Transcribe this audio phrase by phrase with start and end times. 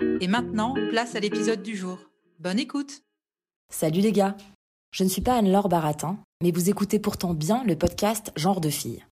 [0.00, 1.98] Et maintenant, place à l'épisode du jour.
[2.38, 3.02] Bonne écoute
[3.70, 4.36] Salut les gars
[4.92, 8.70] Je ne suis pas Anne-Laure Baratin, mais vous écoutez pourtant bien le podcast Genre de
[8.70, 9.04] fille.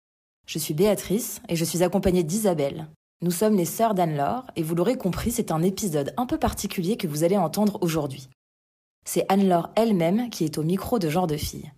[0.46, 2.88] Je suis Béatrice et je suis accompagnée d'Isabelle.
[3.20, 6.96] Nous sommes les sœurs d'Anne-Laure et vous l'aurez compris, c'est un épisode un peu particulier
[6.96, 8.28] que vous allez entendre aujourd'hui.
[9.04, 11.70] C'est Anne-Laure elle-même qui est au micro de Genre de fille.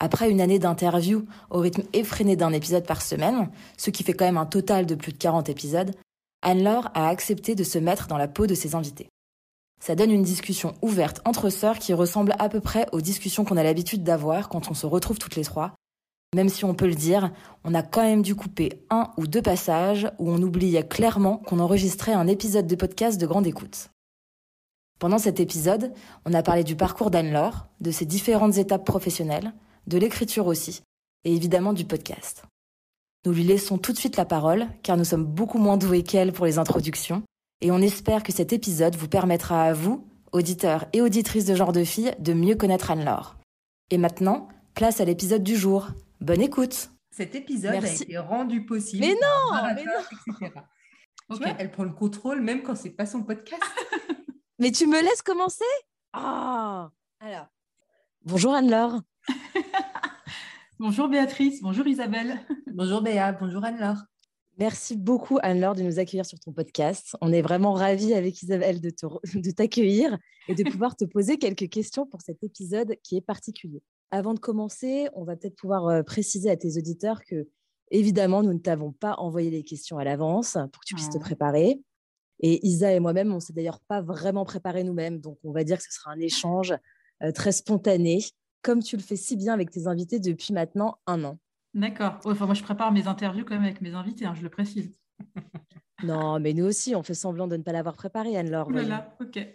[0.00, 4.26] Après une année d'interviews au rythme effréné d'un épisode par semaine, ce qui fait quand
[4.26, 5.94] même un total de plus de 40 épisodes,
[6.42, 9.08] Anne-Laure a accepté de se mettre dans la peau de ses invités.
[9.80, 13.56] Ça donne une discussion ouverte entre sœurs qui ressemble à peu près aux discussions qu'on
[13.56, 15.74] a l'habitude d'avoir quand on se retrouve toutes les trois.
[16.34, 17.32] Même si on peut le dire,
[17.64, 21.58] on a quand même dû couper un ou deux passages où on oubliait clairement qu'on
[21.58, 23.90] enregistrait un épisode de podcast de grande écoute.
[24.98, 25.92] Pendant cet épisode,
[26.26, 29.54] on a parlé du parcours d'Anne-Laure, de ses différentes étapes professionnelles,
[29.86, 30.82] de l'écriture aussi,
[31.24, 32.42] et évidemment du podcast.
[33.26, 36.32] Nous lui laissons tout de suite la parole, car nous sommes beaucoup moins doués qu'elle
[36.32, 37.22] pour les introductions,
[37.60, 41.72] et on espère que cet épisode vous permettra à vous, auditeurs et auditrices de genre
[41.72, 43.36] de filles, de mieux connaître Anne-Laure.
[43.90, 45.88] Et maintenant, place à l'épisode du jour.
[46.20, 48.02] Bonne écoute Cet épisode Merci.
[48.02, 50.52] a été rendu possible Mais non, par mais Baratin, etc.
[51.30, 51.38] Tu Ok.
[51.42, 53.62] vois, elle prend le contrôle même quand c'est pas son podcast.
[54.60, 55.64] Mais tu me laisses commencer?
[56.12, 56.90] Ah
[57.20, 57.46] Alors.
[58.24, 59.00] Bonjour Anne-Laure.
[60.80, 62.38] Bonjour Béatrice, bonjour Isabelle.
[62.72, 64.04] bonjour Béa, bonjour Anne-Laure.
[64.58, 67.16] Merci beaucoup Anne-Laure de nous accueillir sur ton podcast.
[67.20, 70.16] On est vraiment ravis avec Isabelle de te re- de t'accueillir
[70.46, 73.82] et de pouvoir te poser quelques questions pour cet épisode qui est particulier.
[74.12, 77.48] Avant de commencer, on va peut-être pouvoir euh, préciser à tes auditeurs que,
[77.90, 81.18] évidemment, nous ne t'avons pas envoyé les questions à l'avance pour que tu puisses te
[81.18, 81.80] préparer.
[82.40, 85.18] Et Isa et moi-même, on ne s'est d'ailleurs pas vraiment préparé nous-mêmes.
[85.18, 86.72] Donc, on va dire que ce sera un échange
[87.24, 88.20] euh, très spontané,
[88.62, 91.38] comme tu le fais si bien avec tes invités depuis maintenant un an.
[91.74, 92.18] D'accord.
[92.24, 94.98] Enfin, moi, je prépare mes interviews quand même avec mes invités, hein, je le précise.
[96.04, 98.66] Non, mais nous aussi, on fait semblant de ne pas l'avoir préparé, Anne-Laure.
[98.68, 98.88] Oh là voyons.
[98.88, 99.48] là, ok.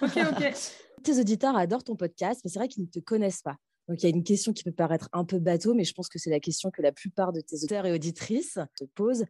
[0.00, 0.54] Ok, ok.
[1.02, 3.56] Tes auditeurs adorent ton podcast, mais c'est vrai qu'ils ne te connaissent pas.
[3.86, 6.08] Donc, il y a une question qui peut paraître un peu bateau, mais je pense
[6.08, 9.26] que c'est la question que la plupart de tes auditeurs et auditrices te posent.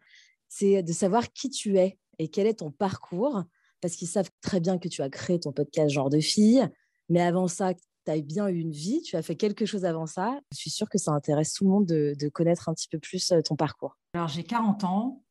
[0.49, 3.43] C'est de savoir qui tu es et quel est ton parcours,
[3.81, 6.67] parce qu'ils savent très bien que tu as créé ton podcast Genre de fille,
[7.09, 7.73] mais avant ça,
[8.07, 10.39] tu bien eu une vie, tu as fait quelque chose avant ça.
[10.53, 13.33] Je suis sûre que ça intéresse tout le monde de, connaître un petit peu plus
[13.33, 13.99] euh, ton parcours.
[14.15, 15.23] Alors, j'ai 40 ans.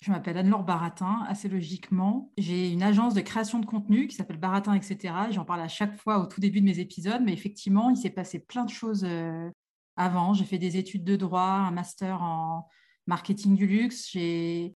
[0.00, 2.30] Je m'appelle Anne-Laure Baratin, assez logiquement.
[2.36, 5.14] J'ai une agence de création de contenu qui s'appelle Baratin, etc.
[5.30, 8.10] J'en parle à chaque fois au tout début de mes épisodes, mais effectivement, il s'est
[8.10, 9.48] passé plein de choses euh,
[9.96, 10.34] avant.
[10.34, 12.68] J'ai fait des études de droit, un master en
[13.06, 14.10] marketing du luxe.
[14.12, 14.70] Je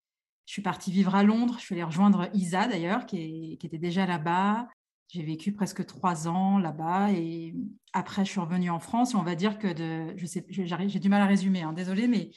[0.45, 1.55] suis partie vivre à Londres.
[1.59, 4.67] Je suis allée rejoindre Isa, d'ailleurs, qui était déjà là-bas.
[5.09, 7.55] J'ai vécu presque trois ans là-bas et
[7.93, 9.13] après, je suis revenue en France.
[9.13, 12.07] Et on va dire que de, je sais, j'ai du mal à résumer, hein, désolée,
[12.07, 12.31] mais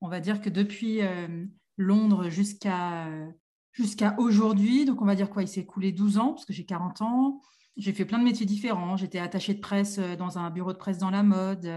[0.00, 1.44] on va dire que depuis euh,
[1.76, 3.30] Londres jusqu'à euh,
[3.72, 6.64] jusqu'à aujourd'hui, donc on va dire quoi, il s'est écoulé 12 ans, parce que j'ai
[6.64, 7.40] 40 ans.
[7.76, 8.96] J'ai fait plein de métiers différents.
[8.96, 11.70] J'étais attachée de presse euh, dans un bureau de presse dans la mode.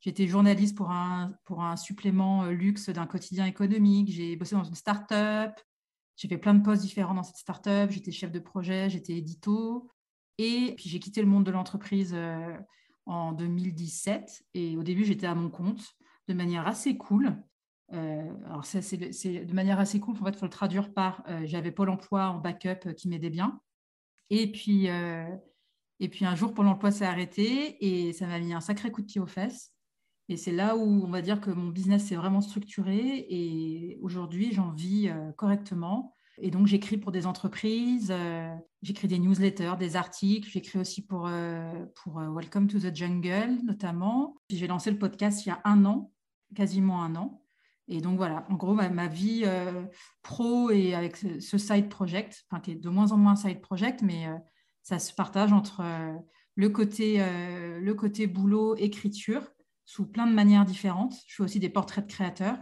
[0.00, 4.10] J'étais journaliste pour un, pour un supplément luxe d'un quotidien économique.
[4.10, 5.52] J'ai bossé dans une start-up.
[6.16, 7.90] J'ai fait plein de postes différents dans cette start-up.
[7.90, 9.91] J'étais chef de projet, j'étais édito.
[10.38, 12.56] Et puis j'ai quitté le monde de l'entreprise euh,
[13.06, 14.44] en 2017.
[14.54, 15.94] Et au début, j'étais à mon compte
[16.28, 17.36] de manière assez cool.
[17.92, 20.16] Euh, alors, c'est de manière assez cool.
[20.20, 23.08] En fait, il faut le traduire par euh, j'avais Pôle emploi en backup euh, qui
[23.08, 23.60] m'aidait bien.
[24.30, 28.62] Et puis, et puis un jour, Pôle emploi s'est arrêté et ça m'a mis un
[28.62, 29.74] sacré coup de pied aux fesses.
[30.30, 34.50] Et c'est là où on va dire que mon business s'est vraiment structuré et aujourd'hui,
[34.54, 36.14] j'en vis correctement.
[36.38, 41.26] Et donc, j'écris pour des entreprises, euh, j'écris des newsletters, des articles, j'écris aussi pour,
[41.26, 44.36] euh, pour euh, Welcome to the Jungle notamment.
[44.48, 46.10] J'ai lancé le podcast il y a un an
[46.54, 47.42] quasiment un an.
[47.88, 49.44] Et donc voilà, en gros, ma, vie
[50.22, 54.02] pro et avec ce, side project, enfin, qui est de moins en moins side project,
[54.02, 54.28] mais
[54.82, 55.82] ça se partage entre
[56.54, 59.42] le, côté, le côté boulot, écriture,
[59.84, 61.14] sous plein de manières différentes.
[61.26, 62.58] Je fais aussi des portraits de créateurs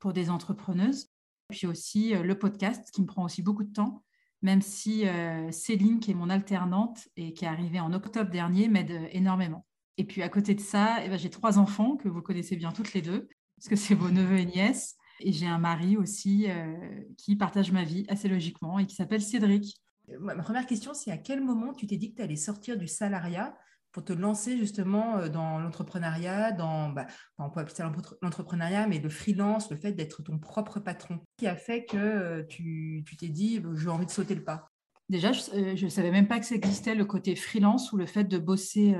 [0.00, 1.03] pour des entrepreneuses.
[1.50, 4.02] Puis aussi le podcast, qui me prend aussi beaucoup de temps,
[4.42, 5.04] même si
[5.50, 9.66] Céline, qui est mon alternante et qui est arrivée en octobre dernier, m'aide énormément.
[9.96, 12.72] Et puis à côté de ça, eh ben, j'ai trois enfants que vous connaissez bien
[12.72, 14.96] toutes les deux parce que c'est vos neveux et nièces.
[15.20, 16.76] Et j'ai un mari aussi euh,
[17.16, 19.80] qui partage ma vie assez logiquement et qui s'appelle Cédric.
[20.18, 22.88] Ma première question, c'est à quel moment tu t'es dit que tu allais sortir du
[22.88, 23.56] salariat
[23.94, 27.06] pour te lancer justement euh, dans l'entrepreneuriat, dans, bah,
[27.38, 31.46] on peut appeler ça l'entrepreneuriat, mais le freelance, le fait d'être ton propre patron, qui
[31.46, 34.68] a fait que euh, tu t'es dit, j'ai envie de sauter le pas?
[35.08, 38.24] Déjà, je ne savais même pas que ça existait, le côté freelance ou le fait
[38.24, 38.96] de bosser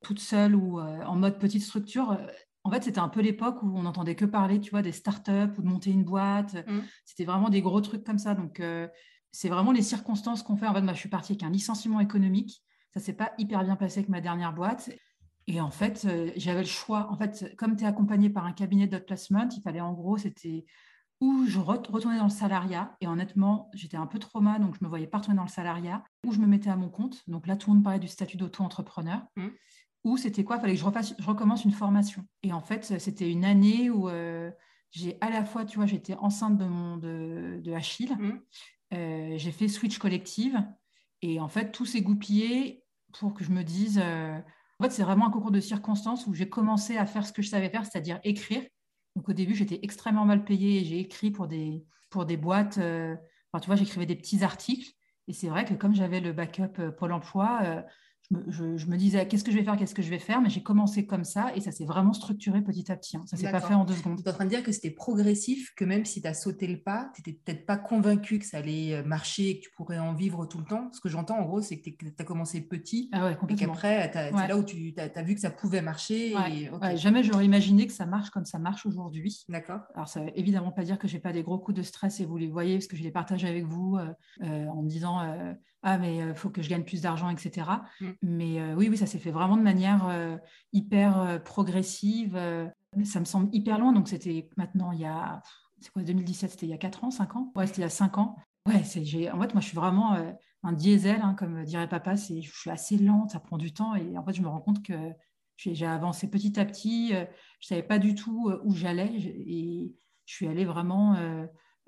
[0.00, 2.16] toute seule ou en mode petite structure
[2.62, 5.52] en fait, c'était un peu l'époque où on n'entendait que parler, tu vois, des startups
[5.56, 6.54] ou de monter une boîte.
[6.54, 6.80] Mmh.
[7.06, 8.34] C'était vraiment des gros trucs comme ça.
[8.34, 8.86] Donc, euh,
[9.32, 10.66] c'est vraiment les circonstances qu'on fait.
[10.66, 12.62] En fait, moi, je suis partie avec un licenciement économique.
[12.92, 14.90] Ça s'est pas hyper bien passé avec ma dernière boîte.
[15.46, 17.10] Et en fait, euh, j'avais le choix.
[17.10, 20.16] En fait, comme tu es accompagné par un cabinet de placement, il fallait en gros,
[20.16, 20.64] c'était
[21.20, 22.96] où je retournais dans le salariat.
[23.00, 26.04] Et honnêtement, j'étais un peu trauma, donc je me voyais pas retourner dans le salariat.
[26.26, 27.22] Ou je me mettais à mon compte.
[27.28, 29.22] Donc là, tout le monde parlait du statut d'auto-entrepreneur.
[29.36, 29.48] Mmh
[30.04, 30.56] ou c'était quoi?
[30.56, 32.24] Il fallait que je, refasse, je recommence une formation.
[32.42, 34.50] Et en fait, c'était une année où euh,
[34.90, 38.40] j'ai à la fois, tu vois, j'étais enceinte de, mon, de, de Achille, mmh.
[38.94, 40.62] euh, j'ai fait Switch Collective,
[41.22, 42.84] et en fait, tout s'est goupillé
[43.18, 44.00] pour que je me dise...
[44.02, 44.38] Euh,
[44.78, 47.42] en fait, c'est vraiment un concours de circonstances où j'ai commencé à faire ce que
[47.42, 48.62] je savais faire, c'est-à-dire écrire.
[49.14, 52.78] Donc au début, j'étais extrêmement mal payée et j'ai écrit pour des, pour des boîtes.
[52.78, 54.90] enfin, tu vois, j'écrivais des petits articles.
[55.28, 57.84] Et c'est vrai que comme j'avais le backup Pôle emploi,
[58.48, 60.62] je, me disais qu'est-ce que je vais faire, qu'est-ce que je vais faire, mais j'ai
[60.62, 63.16] commencé comme ça et ça s'est vraiment structuré petit à petit.
[63.16, 63.24] Hein.
[63.26, 64.18] Ça ne s'est pas fait en deux secondes.
[64.18, 66.66] Tu es en train de dire que c'était progressif, que même si tu as sauté
[66.66, 69.70] le pas, tu n'étais peut-être pas convaincu que ça allait euh, marcher et que tu
[69.76, 70.90] pourrais en vivre tout le temps?
[70.92, 74.48] Ce que j'entends en gros, c'est que tu as commencé petit ah et qu'après, c'est
[74.48, 76.34] là où tu as, vu que ça pouvait marcher.
[76.52, 76.96] Et...
[76.96, 79.44] jamais j'aurais imaginé que ça marche comme ça marche aujourd'hui.
[79.48, 79.80] D'accord.
[79.94, 81.82] Alors ça ne veut évidemment pas dire que je n'ai pas des gros coups de
[81.82, 84.06] stress et vous les voyez parce que je les partage avec vous euh,
[84.42, 85.20] euh, en me disant
[85.82, 87.68] ah mais il faut que je gagne plus d'argent, etc.
[88.00, 88.06] Mm.
[88.22, 90.38] Mais oui, oui, ça s'est fait vraiment de manière
[90.72, 92.38] hyper progressive.
[93.04, 95.42] ça me semble hyper loin, donc c'était maintenant il y a,
[95.80, 97.52] c'est quoi, 2017, c'était il y a 4 ans, 5 ans?
[97.54, 98.36] Ouais, c'était il y a 5 ans.
[98.66, 100.16] Ouais, j'ai, en fait, moi, je suis vraiment
[100.62, 103.94] un diesel, hein, comme dirait papa, c'est, je suis assez lente, ça prend du temps,
[103.94, 105.12] et en fait, je me rends compte que
[105.56, 107.26] j'ai, avancé petit à petit, je ne
[107.60, 109.94] savais pas du tout où j'allais, et
[110.26, 111.16] je suis allée vraiment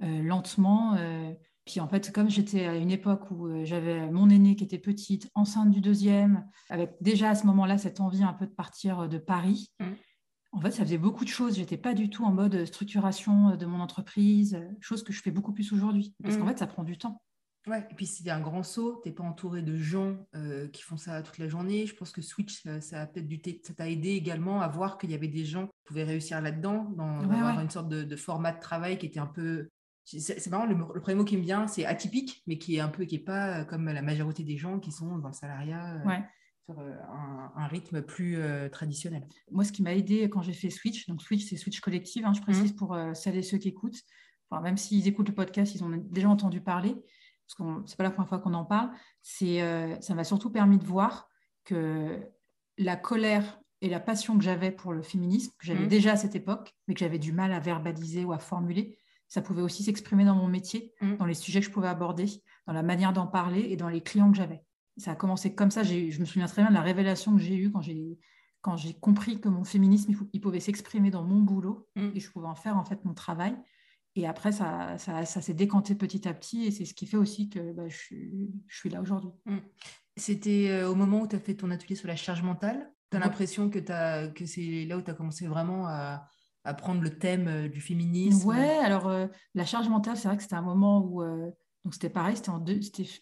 [0.01, 0.97] lentement
[1.65, 4.79] puis en fait, comme j'étais à une époque où euh, j'avais mon aînée qui était
[4.79, 9.01] petite, enceinte du deuxième, avec déjà à ce moment-là cette envie un peu de partir
[9.01, 9.85] euh, de Paris, mmh.
[10.53, 11.57] en fait, ça faisait beaucoup de choses.
[11.57, 15.31] J'étais pas du tout en mode structuration euh, de mon entreprise, chose que je fais
[15.31, 16.17] beaucoup plus aujourd'hui.
[16.23, 16.49] Parce qu'en mmh.
[16.49, 17.23] fait, ça prend du temps.
[17.69, 20.17] Ouais, et puis c'est un grand saut, tu n'es pas entouré de gens
[20.73, 21.87] qui font ça toute la journée.
[21.87, 25.15] Je pense que Switch, ça, a peut-être ça t'a aidé également à voir qu'il y
[25.15, 28.59] avait des gens qui pouvaient réussir là-dedans, dans, avoir une sorte de, de, format de
[28.59, 29.69] travail qui était un peu
[30.05, 33.05] c'est marrant, le, premier mot qui me vient, c'est atypique, mais qui est un peu,
[33.05, 36.01] qui est pas euh, comme la majorité des gens qui sont dans le salariat.
[36.05, 36.19] Euh,
[36.65, 36.95] sur euh,
[37.57, 38.39] un, rythme plus
[38.71, 39.27] traditionnel.
[39.51, 42.33] Moi, ce qui m'a aidé quand j'ai fait Switch, donc Switch, c'est Switch collective, hein,
[42.35, 42.77] je précise mmh.
[42.77, 43.99] pour celles et ceux qui écoutent,
[44.49, 48.05] enfin, même s'ils écoutent le podcast, ils ont déjà entendu parler, parce que c'est pas
[48.05, 48.91] la première fois qu'on en parle,
[49.23, 49.59] c'est,
[50.01, 51.29] ça m'a surtout permis de voir
[51.65, 52.21] que
[52.79, 55.89] la colère et la passion que j'avais pour le féminisme, que j'avais mmh.
[55.89, 58.99] déjà à cette époque, mais que j'avais du mal à verbaliser ou à formuler,
[59.33, 61.17] ça pouvait aussi s'exprimer dans mon métier, mm.
[61.17, 62.27] dans les sujets que je pouvais aborder,
[62.67, 64.63] dans la manière d'en parler et dans les clients que j'avais.
[64.99, 65.83] Ça a commencé comme ça.
[65.83, 68.19] Je me souviens très bien de la révélation que j'ai eue quand j'ai
[68.61, 72.11] quand j'ai compris que mon féminisme, il, pouvait s'exprimer dans mon boulot mm.
[72.15, 73.57] et je pouvais en faire en fait mon travail.
[74.17, 77.49] Et après, ça, ça, s'est décanté petit à petit et c'est ce qui fait aussi
[77.49, 79.31] que bah, je, suis, je, suis, là aujourd'hui.
[79.47, 79.57] Mm.
[80.19, 83.17] C'était euh, au moment où tu as fait ton atelier sur la charge mentale Tu
[83.17, 83.79] as l'impression que,
[84.29, 86.29] que c'est là où tu as commencé vraiment à,
[86.65, 90.37] à prendre le thème euh, du féminisme Ouais, alors euh, la charge mentale, c'est vrai
[90.37, 91.23] que c'était un moment où.
[91.23, 91.51] Euh,
[91.85, 92.65] donc c'était pareil, c'était en,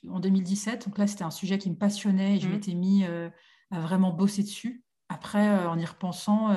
[0.09, 0.87] en, 2017.
[0.87, 2.53] Donc là, c'était un sujet qui me passionnait et je mmh.
[2.53, 4.85] m'étais mis à vraiment bosser dessus.
[5.09, 6.55] Après, en y repensant,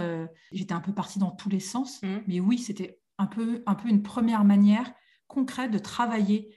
[0.52, 2.04] j'étais un peu partie dans tous les sens.
[2.04, 2.18] Mmh.
[2.28, 4.92] Mais oui, c'était un peu, un peu une première manière
[5.28, 6.54] concrète de travailler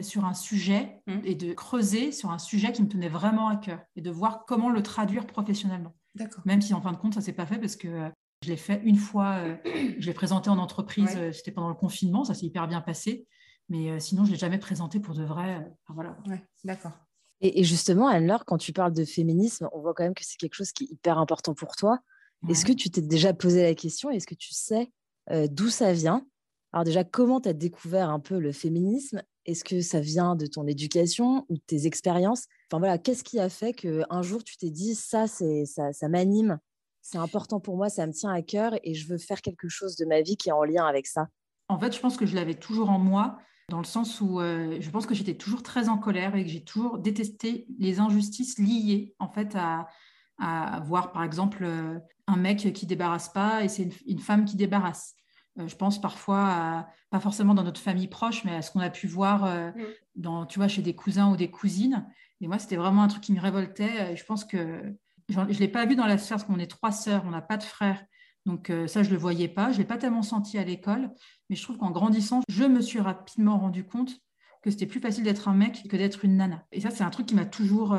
[0.00, 1.18] sur un sujet mmh.
[1.24, 4.46] et de creuser sur un sujet qui me tenait vraiment à cœur et de voir
[4.46, 5.94] comment le traduire professionnellement.
[6.46, 8.10] Même si en fin de compte, ça ne s'est pas fait parce que
[8.42, 9.56] je l'ai fait une fois, euh,
[9.98, 13.26] je l'ai présenté en entreprise, euh, c'était pendant le confinement, ça s'est hyper bien passé.
[13.68, 15.70] Mais euh, sinon, je ne l'ai jamais présenté pour de vrai.
[15.88, 16.16] voilà.
[16.64, 16.92] d'accord.
[17.42, 20.54] Et, justement, Anne-Laure, quand tu parles de féminisme, on voit quand même que c'est quelque
[20.54, 22.00] chose qui est hyper important pour toi.
[22.48, 24.90] Est-ce que tu t'es déjà posé la question Est-ce que tu sais
[25.48, 26.26] d'où ça vient?
[26.72, 29.22] Alors déjà, comment tu as découvert un peu le féminisme?
[29.46, 32.46] Est-ce que ça vient de ton éducation ou de tes expériences?
[32.70, 36.08] Enfin voilà, qu'est-ce qui a fait qu'un jour tu t'es dit ça, c'est ça, ça
[36.08, 36.58] m'anime,
[37.10, 39.96] c'est important pour moi, ça me tient à cœur et je veux faire quelque chose
[39.96, 41.28] de ma vie qui est en lien avec ça
[41.68, 43.38] En fait, je pense que je l'avais toujours en moi,
[43.68, 46.62] dans le sens où je pense que j'étais toujours très en colère et que j'ai
[46.64, 49.88] toujours détesté les injustices liées en fait à,
[50.38, 51.64] à voir par exemple
[52.30, 55.14] un mec qui débarrasse pas et c'est une, femme qui débarrasse.
[55.58, 58.90] Euh, je pense parfois, pas forcément dans notre famille proche, mais à ce qu'on a
[58.90, 59.84] pu voir euh, mm.
[60.16, 62.06] dans, tu vois, chez des cousins ou des cousines.
[62.40, 64.16] Et moi, c'était vraiment un truc qui me révoltait.
[64.16, 64.94] je pense que
[65.30, 67.42] je ne l'ai pas vu dans la sphère, parce qu'on est trois sœurs, on n'a
[67.42, 68.04] pas de frères.
[68.46, 69.70] Donc euh, ça, je ne le voyais pas.
[69.70, 71.10] Je ne l'ai pas tellement senti à l'école.
[71.48, 74.18] Mais je trouve qu'en grandissant, je me suis rapidement rendu compte
[74.62, 76.66] que c'était plus facile d'être un mec que d'être une nana.
[76.72, 77.96] Et ça, c'est un truc qui m'a toujours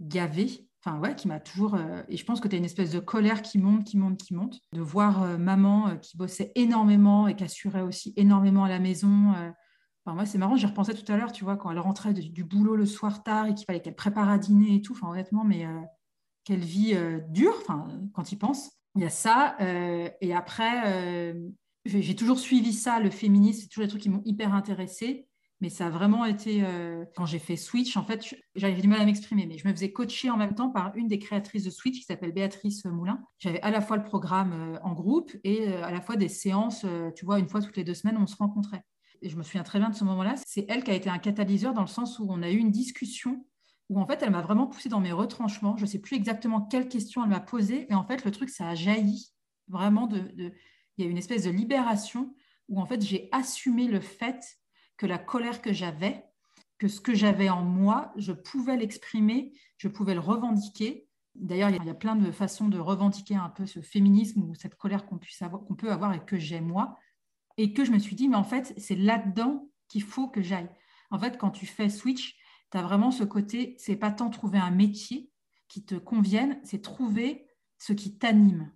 [0.00, 1.74] gavé enfin ouais, qui m'a toujours.
[1.74, 4.18] Euh, et je pense que tu as une espèce de colère qui monte, qui monte,
[4.18, 4.60] qui monte.
[4.72, 8.78] De voir euh, maman euh, qui bossait énormément et qui assurait aussi énormément à la
[8.78, 9.32] maison.
[10.04, 12.44] Enfin, moi, c'est marrant, j'y repensais tout à l'heure, tu vois, quand elle rentrait du
[12.44, 14.94] boulot le soir tard et qu'il fallait qu'elle prépare à dîner et tout.
[14.94, 15.64] Enfin, honnêtement, mais
[16.44, 16.96] quelle vie
[17.28, 18.70] dure, enfin, quand il pense.
[18.94, 19.56] Il y a ça.
[20.20, 21.34] et après,
[21.84, 25.26] j'ai toujours suivi ça, le féminisme, c'est toujours des trucs qui m'ont hyper intéressée.
[25.62, 29.00] Mais ça a vraiment été, euh, quand j'ai fait Switch, en fait, j'avais du mal
[29.00, 31.70] à m'exprimer, mais je me faisais coacher en même temps par une des créatrices de
[31.70, 33.22] Switch qui s'appelle Béatrice Moulin.
[33.38, 36.28] J'avais à la fois le programme euh, en groupe et euh, à la fois des
[36.28, 36.84] séances,
[37.14, 38.82] tu vois, une fois toutes les deux semaines, on se rencontrait.
[39.20, 40.34] Et je me souviens très bien de ce moment-là.
[40.44, 42.72] C'est elle qui a été un catalyseur dans le sens où on a eu une
[42.72, 43.46] discussion
[43.88, 45.76] où en fait, elle m'a vraiment poussé dans mes retranchements.
[45.76, 47.86] Je ne sais plus exactement quelle question elle m'a posée.
[47.90, 49.32] Et en fait, le truc, ça a jailli
[49.68, 50.32] vraiment de...
[50.96, 52.34] Il y a une espèce de libération
[52.68, 54.58] où en fait, j'ai assumé le fait
[54.96, 56.24] que la colère que j'avais,
[56.78, 61.08] que ce que j'avais en moi, je pouvais l'exprimer, je pouvais le revendiquer.
[61.34, 64.76] D'ailleurs, il y a plein de façons de revendiquer un peu ce féminisme ou cette
[64.76, 66.98] colère qu'on qu'on peut avoir et que j'ai moi.
[67.58, 70.70] Et que je me suis dit, mais en fait, c'est là-dedans qu'il faut que j'aille.
[71.10, 72.36] En fait, quand tu fais switch,
[72.72, 75.30] tu vraiment ce côté, c'est pas tant trouver un métier
[75.68, 77.46] qui te convienne, c'est trouver
[77.78, 78.72] ce qui t'anime.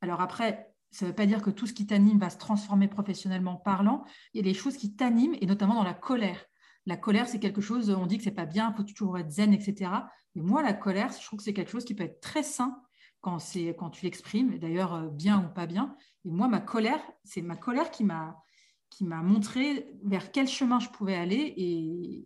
[0.00, 2.86] Alors après, ça ne veut pas dire que tout ce qui t'anime va se transformer
[2.86, 4.04] professionnellement parlant.
[4.32, 6.44] Il y a des choses qui t'animent, et notamment dans la colère.
[6.86, 9.30] La colère, c'est quelque chose, on dit que c'est pas bien, il faut toujours être
[9.30, 9.90] zen, etc.
[10.34, 12.80] Mais moi, la colère, je trouve que c'est quelque chose qui peut être très sain
[13.20, 13.38] quand,
[13.78, 15.96] quand tu l'exprimes, d'ailleurs euh, bien ou pas bien.
[16.24, 18.44] Et moi, ma colère, c'est ma colère qui m'a
[18.90, 21.54] qui m'a montré vers quel chemin je pouvais aller.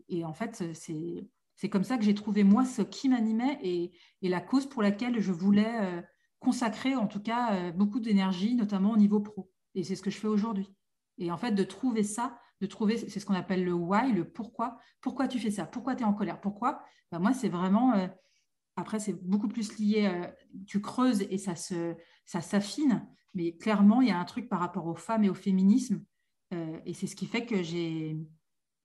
[0.09, 4.29] Et, en fait, c'est comme ça que j'ai trouvé moi ce qui m'animait et, et,
[4.29, 6.03] la cause pour laquelle je voulais euh,
[6.41, 9.51] consacrer en tout cas euh, beaucoup d'énergie, notamment au niveau pro.
[9.75, 10.73] Et c'est ce que je fais aujourd'hui.
[11.19, 14.29] Et en fait, de trouver ça, de trouver, c'est ce qu'on appelle le why, le
[14.29, 14.79] pourquoi.
[15.01, 15.65] Pourquoi tu fais ça?
[15.65, 16.41] Pourquoi tu es en colère?
[16.41, 16.83] Pourquoi?
[17.11, 18.07] Ben Moi, c'est vraiment, euh,
[18.77, 20.11] après, c'est beaucoup plus lié,
[20.67, 23.07] tu creuses et ça, se, ça s'affine.
[23.35, 26.03] Mais clairement, il y a un truc par rapport aux femmes et au féminisme.
[26.51, 28.17] Et c'est ce qui fait que j'ai,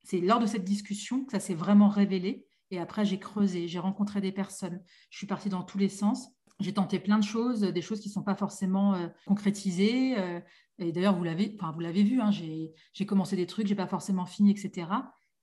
[0.03, 2.45] c'est lors de cette discussion que ça s'est vraiment révélé.
[2.71, 4.83] Et après, j'ai creusé, j'ai rencontré des personnes.
[5.09, 8.09] Je suis partie dans tous les sens j'ai tenté plein de choses, des choses qui
[8.09, 10.17] ne sont pas forcément euh, concrétisées.
[10.17, 10.39] Euh,
[10.79, 13.87] et d'ailleurs, vous l'avez, enfin, vous l'avez vu, hein, j'ai commencé des trucs, j'ai pas
[13.87, 14.87] forcément fini, etc.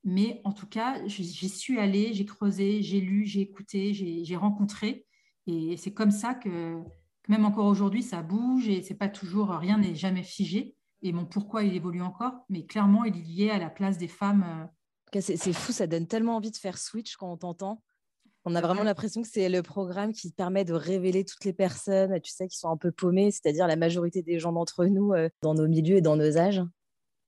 [0.03, 5.07] Mais en tout cas, j'y suis allée, j'ai creusé, j'ai lu, j'ai écouté, j'ai rencontré.
[5.47, 6.81] Et c'est comme ça que,
[7.29, 10.75] même encore aujourd'hui, ça bouge et c'est pas toujours, rien n'est jamais figé.
[11.02, 14.09] Et mon pourquoi, il évolue encore, mais clairement, il est lié à la place des
[14.09, 14.71] femmes.
[15.14, 15.21] Euh.
[15.21, 17.83] C'est fou, ça donne tellement envie de faire switch quand on t'entend.
[18.45, 22.19] On a vraiment l'impression que c'est le programme qui permet de révéler toutes les personnes,
[22.21, 25.28] tu sais, qui sont un peu paumées, c'est-à-dire la majorité des gens d'entre nous euh,
[25.42, 26.62] dans nos milieux et dans nos âges.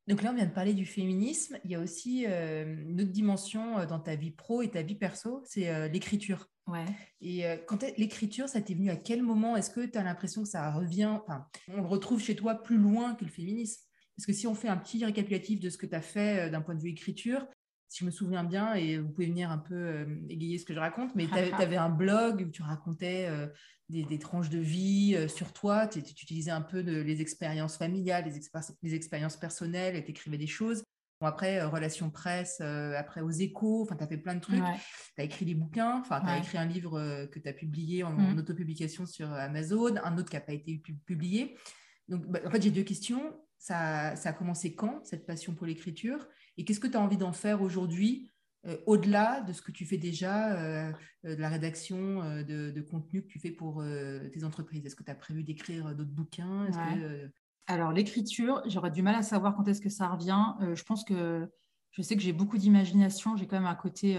[0.09, 1.59] Donc là, on vient de parler du féminisme.
[1.65, 4.83] Il y a aussi euh, une autre dimension euh, dans ta vie pro et ta
[4.83, 6.49] vie perso, c'est l'écriture.
[6.67, 6.85] Ouais.
[7.21, 9.57] Et quand l'écriture, ça t'est venu à quel moment?
[9.57, 12.79] Est-ce que tu as l'impression que ça revient, enfin, on le retrouve chez toi plus
[12.79, 13.83] loin que le féminisme?
[14.17, 16.61] Parce que si on fait un petit récapitulatif de ce que tu as fait d'un
[16.61, 17.45] point de vue écriture,
[17.93, 20.73] si je me souviens bien, et vous pouvez venir un peu euh, égayer ce que
[20.73, 23.49] je raconte, mais tu avais, un blog où tu racontais euh,
[23.91, 28.95] des, tranches de vie euh, sur toi, tu, utilisais un peu les expériences familiales, les,
[28.95, 30.83] expériences personnelles, et tu écrivais des choses.
[31.21, 34.65] Bon, après, relations presse, après aux échos, enfin, tu as fait plein de trucs.
[35.15, 38.05] Tu as écrit des bouquins, enfin, tu as écrit un livre que tu as publié
[38.05, 38.39] en, mmh.
[38.39, 41.59] autopublication sur Amazon, un autre qui n'a pas été publié.
[42.09, 43.39] Donc, bah, en fait, j'ai deux questions.
[43.59, 46.27] Ça, ça, a commencé quand, cette passion pour l'écriture?
[46.57, 48.29] Et qu'est-ce que tu as envie d'en faire aujourd'hui,
[48.67, 50.93] euh, au-delà de ce que tu fais déjà, euh,
[51.25, 53.83] euh, de la rédaction de, contenu que tu fais pour
[54.33, 54.85] tes entreprises?
[54.85, 56.69] Est-ce que tu as prévu d'écrire d'autres bouquins?
[57.69, 60.75] Alors, l'écriture, j'aurais du mal à savoir quand est-ce que ça revient.
[60.75, 61.49] je pense que
[61.93, 63.37] je sais que j'ai beaucoup d'imagination.
[63.37, 64.19] J'ai quand même un côté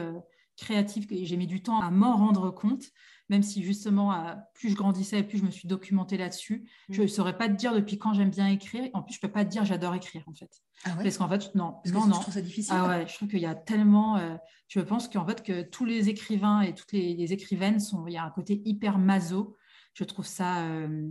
[0.57, 2.85] créative que j'ai mis du temps à m'en rendre compte,
[3.29, 4.13] même si justement,
[4.53, 6.69] plus je grandissais et plus je me suis documentée là-dessus.
[6.89, 7.09] Je ne mm.
[7.09, 8.89] saurais pas te dire depuis quand j'aime bien écrire.
[8.93, 10.49] En plus, je ne peux pas te dire j'adore écrire, en fait.
[10.85, 12.15] Ah Parce qu'en fait, non, Parce non, non.
[12.15, 12.75] Je trouve ça difficile.
[12.77, 14.17] Ah ouais, je trouve qu'il y a tellement.
[14.17, 14.35] Euh,
[14.67, 18.05] je pense qu'en fait, que tous les écrivains et toutes les, écrivaines sont.
[18.07, 19.55] Il y a un côté hyper maso.
[19.93, 20.63] Je trouve ça.
[20.63, 21.09] Euh,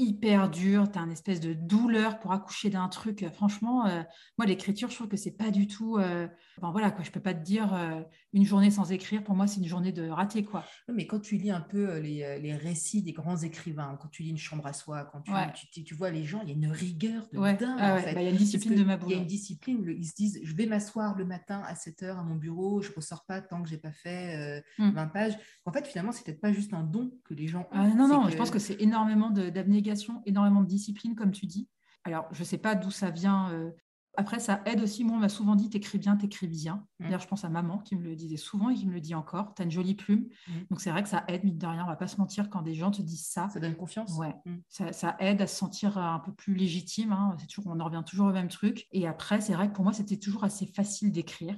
[0.00, 3.26] hyper dur, tu as une espèce de douleur pour accoucher d'un truc.
[3.34, 4.02] Franchement, euh,
[4.38, 5.98] moi, l'écriture, je trouve que c'est pas du tout.
[5.98, 6.26] Euh...
[6.60, 8.00] voilà, quoi, je peux pas te dire euh,
[8.32, 9.22] une journée sans écrire.
[9.22, 10.64] Pour moi, c'est une journée de raté, quoi.
[10.88, 14.30] Mais quand tu lis un peu euh, les, récits des grands écrivains, quand tu lis
[14.30, 15.22] Une chambre à soi, quand
[15.70, 17.78] tu, tu, vois les gens, il y a une rigueur de dingue.
[17.78, 19.84] Ah bah, il y a une discipline de ma Il y a une discipline.
[19.86, 22.90] Ils se disent je vais m'asseoir le matin à 7 h à mon bureau, je
[22.92, 25.12] ressors pas tant que j'ai pas fait 20 mmh.
[25.12, 25.34] pages.
[25.66, 27.78] En fait, finalement, c'est peut-être pas juste un don que les gens ont.
[27.78, 29.89] Ah, non, non, je pense que c'est énormément d'abnégation
[30.26, 31.68] énormément de discipline, comme tu dis.
[32.04, 33.50] Alors, je ne sais pas d'où ça vient.
[33.52, 33.70] Euh.
[34.16, 35.04] Après, ça aide aussi.
[35.04, 36.86] Moi, on m'a souvent dit t'écris bien, t'écris bien.
[36.98, 37.04] Mmh.
[37.04, 39.14] D'ailleurs, je pense à maman qui me le disait souvent et qui me le dit
[39.14, 39.54] encore.
[39.54, 40.28] T'as une jolie plume.
[40.48, 40.52] Mmh.
[40.70, 41.84] Donc, c'est vrai que ça aide, mine de rien.
[41.84, 43.48] On va pas se mentir quand des gens te disent ça.
[43.50, 44.16] Ça donne confiance.
[44.16, 44.34] Ouais.
[44.44, 44.90] Mmh.
[44.92, 47.12] Ça, aide à se sentir un peu plus légitime.
[47.12, 47.36] Hein.
[47.38, 48.88] C'est toujours, on en revient toujours au même truc.
[48.92, 51.56] Et après, c'est vrai que pour moi, c'était toujours assez facile d'écrire.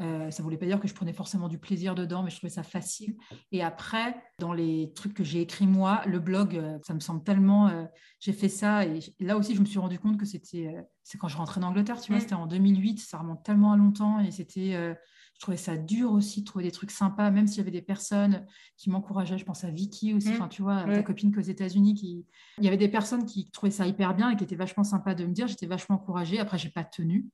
[0.00, 2.36] Euh, ça ne voulait pas dire que je prenais forcément du plaisir dedans, mais je
[2.36, 3.16] trouvais ça facile.
[3.50, 7.22] Et après, dans les trucs que j'ai écrits moi, le blog, euh, ça me semble
[7.22, 7.68] tellement.
[7.68, 7.84] Euh,
[8.20, 10.74] j'ai fait ça et là aussi, je me suis rendu compte que c'était.
[11.02, 12.22] c'est quand je rentrais d'Angleterre, tu vois, mm.
[12.22, 14.72] c'était en 2008, ça remonte tellement à longtemps et c'était.
[14.72, 17.82] je trouvais ça dur aussi de trouver des trucs sympas, même s'il y avait des
[17.82, 19.38] personnes qui m'encourageaient.
[19.38, 20.32] Je pense à Vicky aussi, mm.
[20.32, 21.94] enfin, tu vois, ta copine qu'aux États-Unis.
[21.94, 22.26] Qui...
[22.58, 25.14] Il y avait des personnes qui trouvaient ça hyper bien et qui étaient vachement sympas
[25.14, 25.46] de me dire.
[25.46, 26.38] J'étais vachement encouragée.
[26.38, 27.30] Après, j'ai pas tenu.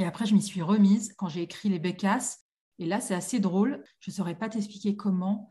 [0.00, 0.02] Mm.
[0.02, 2.46] Et après, je m'y suis remise quand j'ai écrit Les Bécasses.
[2.78, 3.82] Et là, c'est assez drôle.
[4.00, 5.50] Je ne saurais pas t'expliquer comment.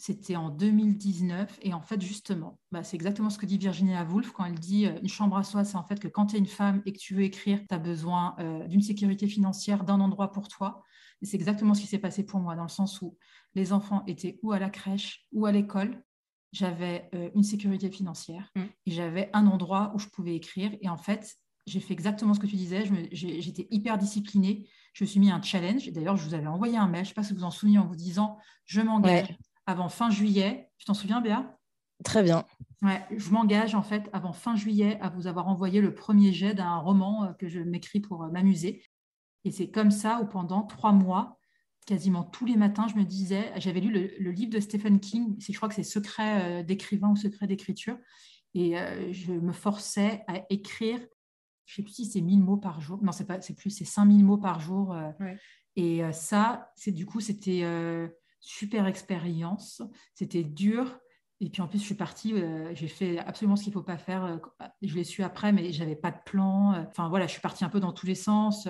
[0.00, 1.58] C'était en 2019.
[1.62, 4.86] Et en fait, justement, bah, c'est exactement ce que dit Virginia Woolf quand elle dit
[4.86, 6.92] euh, une chambre à soi, c'est en fait que quand tu es une femme et
[6.92, 10.84] que tu veux écrire, tu as besoin euh, d'une sécurité financière, d'un endroit pour toi.
[11.20, 13.18] Et c'est exactement ce qui s'est passé pour moi, dans le sens où
[13.56, 16.00] les enfants étaient ou à la crèche ou à l'école.
[16.52, 18.62] J'avais euh, une sécurité financière mmh.
[18.86, 20.70] et j'avais un endroit où je pouvais écrire.
[20.80, 21.36] Et en fait,
[21.68, 22.84] j'ai fait exactement ce que tu disais.
[23.12, 24.68] J'étais hyper disciplinée.
[24.94, 25.90] Je me suis mis un challenge.
[25.92, 27.50] D'ailleurs, je vous avais envoyé un mail, je ne sais pas si vous vous en
[27.50, 30.70] souvenez, en vous disant je m'engage avant fin juillet.
[30.78, 31.58] Tu t'en souviens, Béa?
[32.04, 32.44] Très bien.
[32.82, 36.54] Ouais, je m'engage en fait avant fin juillet à vous avoir envoyé le premier jet
[36.54, 38.82] d'un roman euh, que je m'écris pour euh, m'amuser.
[39.44, 41.38] Et c'est comme ça où pendant trois mois,
[41.86, 45.52] quasiment tous les matins, je me disais, j'avais lu le, livre de Stephen King, je
[45.56, 47.98] crois que c'est Secret euh, d'écrivain ou Secret d'écriture,
[48.54, 48.74] et
[49.12, 50.98] je me forçais à écrire
[51.68, 52.98] je sais plus si c'est 1000 mots par jour.
[53.02, 54.94] Non, c'est pas, c'est plus, c'est 5000 mots par jour.
[54.94, 55.10] Euh.
[55.76, 58.08] Et euh, ça, c'est du coup, c'était euh,
[58.40, 59.82] super expérience.
[60.14, 60.98] C'était dur.
[61.40, 62.34] Et puis en plus, je suis partie,
[62.72, 64.40] j'ai fait absolument ce qu'il ne faut pas faire.
[64.82, 66.84] je l'ai su après, mais j'avais pas de plan.
[66.88, 68.66] Enfin voilà, je suis partie un peu dans tous les sens.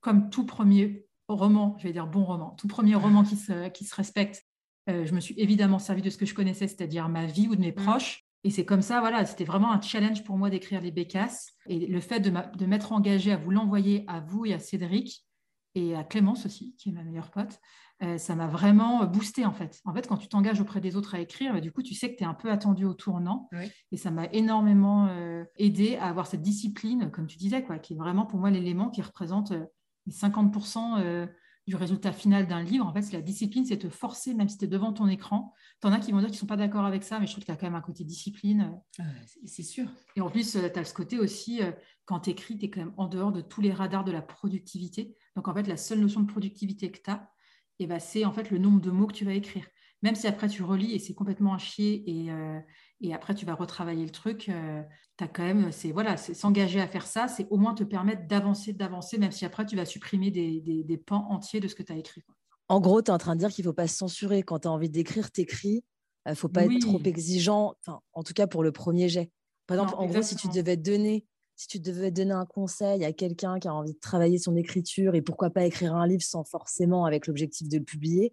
[0.00, 3.86] comme tout premier roman, je vais dire bon roman, tout premier roman qui se, qui
[3.86, 4.44] se respecte,
[4.86, 7.60] je me suis évidemment servi de ce que je connaissais, c'est-à-dire ma vie ou de
[7.62, 7.76] mes mmh.
[7.76, 8.26] proches.
[8.42, 11.52] Et c'est comme ça, voilà, c'était vraiment un challenge pour moi d'écrire les bécasses.
[11.66, 15.26] Et le fait de, m'être engagée à vous l'envoyer à vous et à Cédric
[15.74, 17.60] et à Clémence aussi, qui est ma meilleure pote,
[18.02, 19.78] euh, ça m'a vraiment boosté en fait.
[19.84, 22.10] En fait, quand tu t'engages auprès des autres à écrire, bah, du coup, tu sais
[22.10, 23.48] que tu es un peu attendu au tournant.
[23.92, 27.92] Et ça m'a énormément euh, aidé à avoir cette discipline, comme tu disais, quoi, qui
[27.92, 29.64] est vraiment pour moi l'élément qui représente euh,
[30.06, 31.26] les 50%
[31.66, 32.86] du résultat final d'un livre.
[32.86, 35.54] En fait, c'est la discipline, c'est te forcer, même si tu es devant ton écran.
[35.80, 37.32] Tu en as qui vont dire qu'ils ne sont pas d'accord avec ça, mais je
[37.32, 38.80] trouve qu'il y a quand même un côté discipline.
[38.98, 39.04] Ah
[39.44, 39.88] c'est sûr.
[40.16, 41.70] Et en plus, euh, tu as ce côté aussi, euh,
[42.04, 44.22] quand tu écris, tu es quand même en dehors de tous les radars de la
[44.22, 45.16] productivité.
[45.36, 47.30] Donc, en fait, la seule notion de productivité que tu as,
[47.78, 49.64] eh ben, c'est en fait le nombre de mots que tu vas écrire.
[50.02, 52.58] Même si après tu relis et c'est complètement un chier et, euh,
[53.00, 54.82] et après tu vas retravailler le truc, euh,
[55.18, 58.26] tu as quand même, c'est voilà, s'engager à faire ça, c'est au moins te permettre
[58.26, 61.82] d'avancer, d'avancer, même si après tu vas supprimer des, des, pans entiers de ce que
[61.82, 62.22] tu as écrit.
[62.68, 64.42] En gros, tu es en train de dire qu'il ne faut pas se censurer.
[64.42, 65.84] Quand tu as envie d'écrire, t'écris.
[66.26, 69.30] Il ne faut pas être trop exigeant, enfin, en tout cas pour le premier jet.
[69.66, 71.24] Par exemple, en gros, si tu devais donner
[71.60, 75.14] si tu devais donner un conseil à quelqu'un qui a envie de travailler son écriture
[75.14, 78.32] et pourquoi pas écrire un livre sans forcément avec l'objectif de le publier,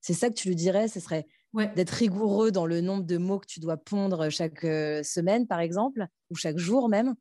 [0.00, 1.26] c'est ça que tu lui dirais, ce serait
[1.74, 5.60] d'être rigoureux dans le nombre de mots que tu dois pondre chaque euh, semaine, par
[5.60, 7.14] exemple, ou chaque jour même.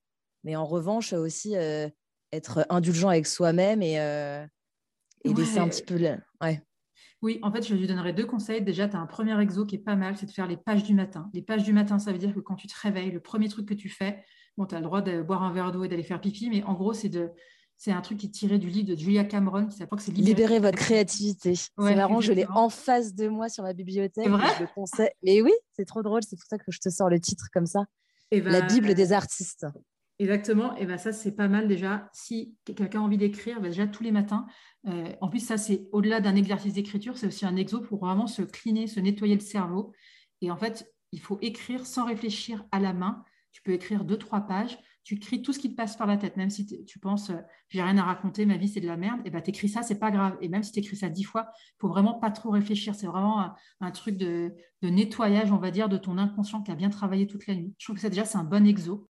[0.44, 1.88] Mais en revanche, aussi euh,
[2.32, 4.46] être indulgent avec soi-même et, euh,
[5.24, 5.98] et laisser un petit peu.
[5.98, 6.18] Le...
[6.42, 6.62] Ouais.
[7.22, 8.62] Oui, en fait, je lui donnerais deux conseils.
[8.62, 10.84] Déjà, tu as un premier exo qui est pas mal, c'est de faire les pages
[10.84, 11.30] du matin.
[11.34, 13.68] Les pages du matin, ça veut dire que quand tu te réveilles, le premier truc
[13.68, 14.24] que tu fais,
[14.58, 16.62] bon, tu as le droit de boire un verre d'eau et d'aller faire pipi, mais
[16.64, 17.32] en gros, c'est de
[17.78, 20.60] c'est un truc qui est tiré du livre de Julia Cameron qui s'appelle Libérer, Libérer
[20.60, 21.56] votre créativité.
[21.56, 24.28] c'est marrant, je l'ai en face de moi sur ma bibliothèque.
[24.28, 25.10] Vrai je le conseille.
[25.24, 27.66] Mais oui, c'est trop drôle, c'est pour ça que je te sors le titre comme
[27.66, 27.86] ça.
[28.32, 29.68] Eh La ben, Bible des artistes.
[30.18, 30.76] Exactement.
[30.78, 32.10] Et ben ça, c'est pas mal déjà.
[32.14, 34.46] Si quelqu'un a envie d'écrire, ben déjà tous les matins.
[34.88, 38.28] Euh, en plus, ça, c'est au-delà d'un exercice d'écriture, c'est aussi un exo pour vraiment
[38.28, 39.92] se cleaner, se nettoyer le cerveau.
[40.42, 43.24] Et en fait, il faut écrire sans réfléchir à la main.
[43.52, 44.78] Tu peux écrire deux, trois pages.
[45.06, 47.38] Tu écris tout ce qui te passe par la tête, même si tu penses euh,
[47.70, 49.22] j'ai rien à raconter, ma vie c'est de la merde.
[49.24, 50.36] Et ben écris ça, c'est pas grave.
[50.42, 52.96] Et même si tu écris ça dix fois, il faut vraiment pas trop réfléchir.
[52.96, 56.90] C'est vraiment un, truc de, nettoyage, on va dire, de ton inconscient qui a bien
[56.90, 57.76] travaillé toute la nuit.
[57.78, 59.08] Je trouve que ça déjà c'est un bon exo.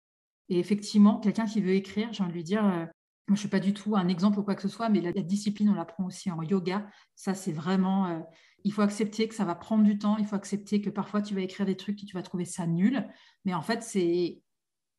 [0.49, 2.89] Et effectivement, quelqu'un qui veut écrire, j'ai envie de lui dire, euh, moi
[3.29, 5.13] je ne suis pas du tout un exemple ou quoi que ce soit, mais la,
[5.13, 6.89] discipline, on l'apprend aussi en yoga.
[7.15, 8.19] Ça, c'est vraiment, euh,
[8.65, 11.35] il faut accepter que ça va prendre du temps, il faut accepter que parfois tu
[11.37, 13.09] vas écrire des trucs et tu vas trouver ça nul.
[13.45, 14.43] Mais en fait, c'est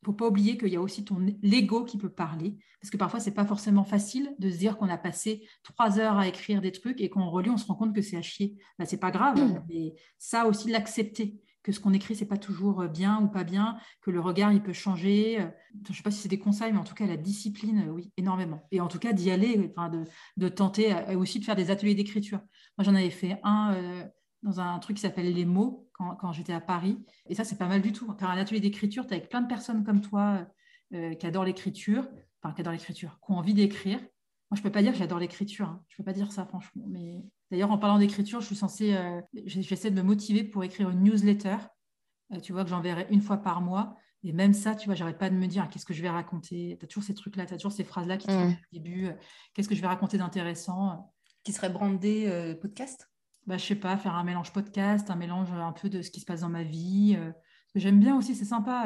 [0.05, 3.19] faut pas oublier qu'il y a aussi ton l'ego qui peut parler, parce que parfois
[3.19, 6.71] c'est pas forcément facile de se dire qu'on a passé trois heures à écrire des
[6.71, 8.55] trucs et qu'on relit, on se rend compte que c'est à chier.
[8.79, 9.63] Ben, c'est pas grave, mmh.
[9.69, 13.43] mais ça aussi l'accepter que ce qu'on écrit, c'est pas toujours euh, bien ou pas
[13.43, 15.41] bien, que le regard, il peut changer.
[15.41, 15.47] Euh,
[15.83, 17.91] je ne sais pas si c'est des conseils, mais en tout cas, la discipline, euh,
[17.91, 18.67] oui, énormément.
[18.71, 20.03] Et en tout cas, d'y aller, enfin, de,
[20.37, 22.39] de, tenter aussi de faire des ateliers d'écriture.
[22.77, 23.75] Moi, j'en avais fait un
[24.45, 27.03] dans un truc qui s'appelle Les mots quand, quand j'étais à Paris.
[27.27, 28.10] Et ça, c'est pas mal du tout.
[28.17, 30.47] Faire un atelier d'écriture, tu es avec plein de personnes comme toi
[30.91, 32.08] qui adorent l'écriture,
[32.41, 33.99] enfin, qui adorent l'écriture, qui ont envie d'écrire.
[33.99, 35.67] Moi, je peux pas dire que j'adore l'écriture.
[35.67, 35.84] Hein.
[35.89, 36.86] Je peux pas dire ça, franchement.
[36.88, 40.89] Mais D'ailleurs, en parlant d'écriture, je suis censée, euh, j'essaie de me motiver pour écrire
[40.89, 41.58] une newsletter.
[42.34, 43.95] Euh, tu vois que j'enverrai une fois par mois.
[44.23, 46.75] Et même ça, tu vois, j'arrête pas de me dire qu'est-ce que je vais raconter?
[46.79, 48.51] Tu as toujours ces trucs-là, tu as toujours ces phrases-là qui te mmh.
[48.51, 49.08] au début.
[49.08, 49.13] Euh,
[49.53, 51.13] qu'est-ce que je vais raconter d'intéressant?
[51.43, 53.08] Qui serait brandé podcast?
[53.47, 56.19] Bah, Je sais pas, faire un mélange podcast, un mélange un peu de ce qui
[56.19, 57.17] se passe dans ma vie.
[57.75, 58.86] J'aime bien aussi, c'est sympa.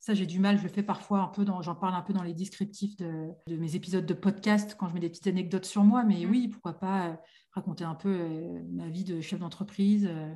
[0.00, 2.22] ça, j'ai du mal, je le fais parfois un peu, j'en parle un peu dans
[2.22, 5.82] les descriptifs de, de, mes épisodes de podcast quand je mets des petites anecdotes sur
[5.82, 6.04] moi.
[6.04, 6.30] Mais mmh.
[6.30, 7.18] oui, pourquoi pas
[7.58, 10.34] raconter un peu euh, ma vie de chef d'entreprise, euh,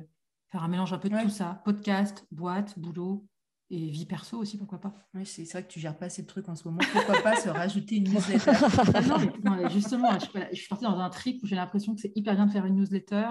[0.51, 3.25] faire un mélange un peu de tout ça, podcast, boîte, boulot
[3.73, 4.93] et vie perso aussi, pourquoi pas.
[5.15, 6.79] Oui, c'est vrai que tu gères pas ces trucs en ce moment.
[6.91, 8.51] Pourquoi pas se rajouter une newsletter?
[9.43, 12.45] Non, justement, je, suis partie dans un trip où j'ai l'impression que c'est hyper bien
[12.45, 13.27] de faire une newsletter.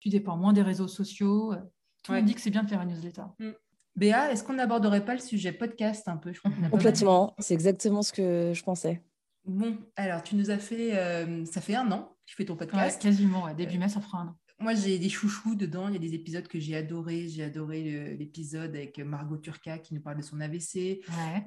[0.00, 1.54] Tu dépends moins des réseaux sociaux.
[2.02, 3.22] Tout le monde dit que c'est bien de faire une newsletter.
[3.38, 3.50] Mm.
[3.96, 6.32] Béa, est-ce qu'on n'aborderait pas le sujet podcast un peu?
[6.70, 9.02] Complètement, c'est exactement ce que je pensais.
[9.46, 12.56] Bon, alors tu nous as fait, euh, ça fait un an que tu fais ton
[12.56, 13.00] podcast.
[13.00, 14.36] quasiment, début mai, ça fera un an.
[14.58, 15.88] Moi, j'ai des chouchous dedans.
[15.88, 17.28] Il y a des épisodes que j'ai adorés.
[17.28, 21.02] J'ai adoré l'épisode avec Margot Turca qui nous parle de son AVC.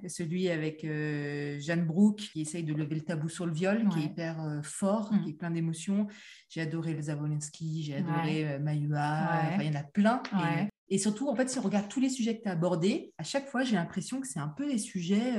[0.07, 3.99] Celui avec euh, Jeanne Brook qui essaye de lever le tabou sur le viol, qui
[3.99, 5.23] est hyper euh, fort, mm.
[5.23, 6.07] qui est plein d'émotions.
[6.49, 9.57] J'ai adoré le Zavolensky, j'ai adoré Mayua.
[9.59, 10.21] il y en a plein.
[10.89, 13.13] Et, et, surtout, en fait, si on regarde tous les sujets que tu as abordés,
[13.17, 15.33] à chaque fois, j'ai l'impression que c'est un peu des sujets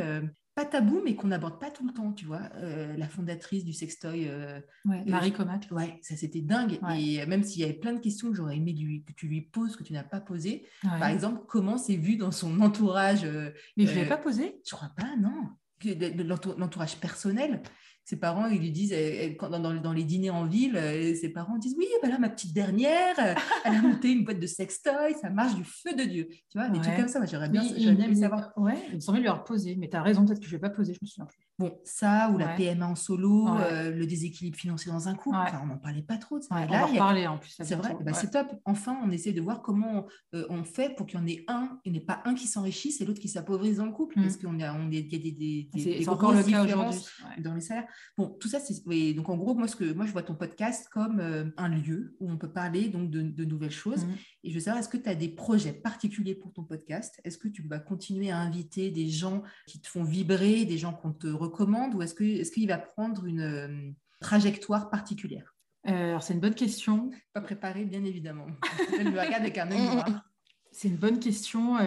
[0.55, 2.43] pas tabou, mais qu'on n'aborde pas tout le temps, tu vois.
[2.57, 4.29] Euh, la fondatrice du sextoy.
[4.29, 5.69] Euh, Marie Comac.
[5.71, 6.79] Ouais, ça c'était dingue.
[6.99, 8.75] Et même s'il y avait plein de questions que j'aurais aimé
[9.07, 10.67] que tu lui poses, que tu n'as pas posées.
[10.83, 14.61] Par exemple, comment c'est vu dans son entourage euh, Mais je ne l'ai pas posé
[14.67, 15.51] Je crois pas, non.
[16.59, 17.63] L'entourage personnel
[18.11, 18.93] ses parents, ils lui disent,
[19.41, 23.35] dans, les dîners en ville, euh, ses parents disent Oui, voilà ma petite dernière, euh,
[23.65, 26.27] elle a monté une boîte de sextoy, ça marche du feu de Dieu.
[26.49, 28.51] Tu vois, des trucs comme ça, j'aurais bien, aimé savoir.
[28.57, 30.57] Ouais, il me semblait lui avoir posé, mais tu as raison, peut-être que je ne
[30.57, 31.39] vais pas poser, je me souviens plus.
[31.61, 35.61] Bon, ça, ou la PMA en solo, euh, le déséquilibre financier dans un couple, enfin,
[35.63, 37.55] on n'en parlait pas trop de on en parler en plus.
[37.61, 38.47] C'est vrai, bah, c'est top.
[38.65, 41.93] Enfin, on essaie de voir comment on fait pour qu'il y en ait un, il
[41.93, 44.23] n'y ait pas un qui s'enrichisse et l'autre qui s'appauvrisse dans le couple, mmh.
[44.23, 47.01] parce y a, on est, y a des, des, des, encore le cas aujourd'hui
[47.41, 47.87] dans les salaires.
[48.17, 50.89] Bon, tout ça, c'est donc en gros, moi, ce que, moi, je vois ton podcast
[50.91, 54.07] comme euh, un lieu où on peut parler donc de, nouvelles choses.
[54.07, 54.15] Mmh.
[54.45, 57.21] Et je veux savoir, est-ce que tu as des projets particuliers pour ton podcast?
[57.25, 60.95] Est-ce que tu vas continuer à inviter des gens qui te font vibrer, des gens
[60.95, 65.55] qu'on te recommande, ou est-ce que est-ce qu'il va prendre une euh, trajectoire particulière?
[65.87, 67.11] Euh, Alors c'est une bonne question.
[67.33, 68.47] Pas préparée, bien évidemment.
[68.99, 70.03] Elle me regarde avec un œil
[70.73, 71.79] C'est une bonne question.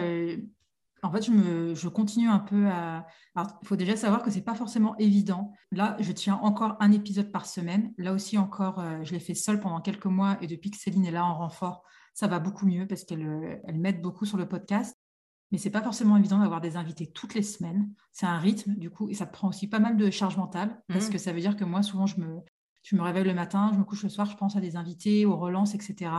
[1.04, 3.06] En fait, je, me, je continue un peu à.
[3.36, 5.52] il faut déjà savoir que ce n'est pas forcément évident.
[5.70, 7.92] Là, je tiens encore un épisode par semaine.
[7.98, 11.04] Là aussi, encore, euh, je l'ai fait seule pendant quelques mois et depuis que Céline
[11.04, 11.82] est là en renfort,
[12.14, 14.96] ça va beaucoup mieux parce qu'elle euh, elle m'aide beaucoup sur le podcast.
[15.54, 17.88] Mais ce n'est pas forcément évident d'avoir des invités toutes les semaines.
[18.10, 21.06] C'est un rythme, du coup, et ça prend aussi pas mal de charge mentale parce
[21.06, 21.12] mmh.
[21.12, 22.40] que ça veut dire que moi, souvent, je me,
[22.82, 25.24] je me réveille le matin, je me couche le soir, je pense à des invités,
[25.26, 26.10] aux relances, etc.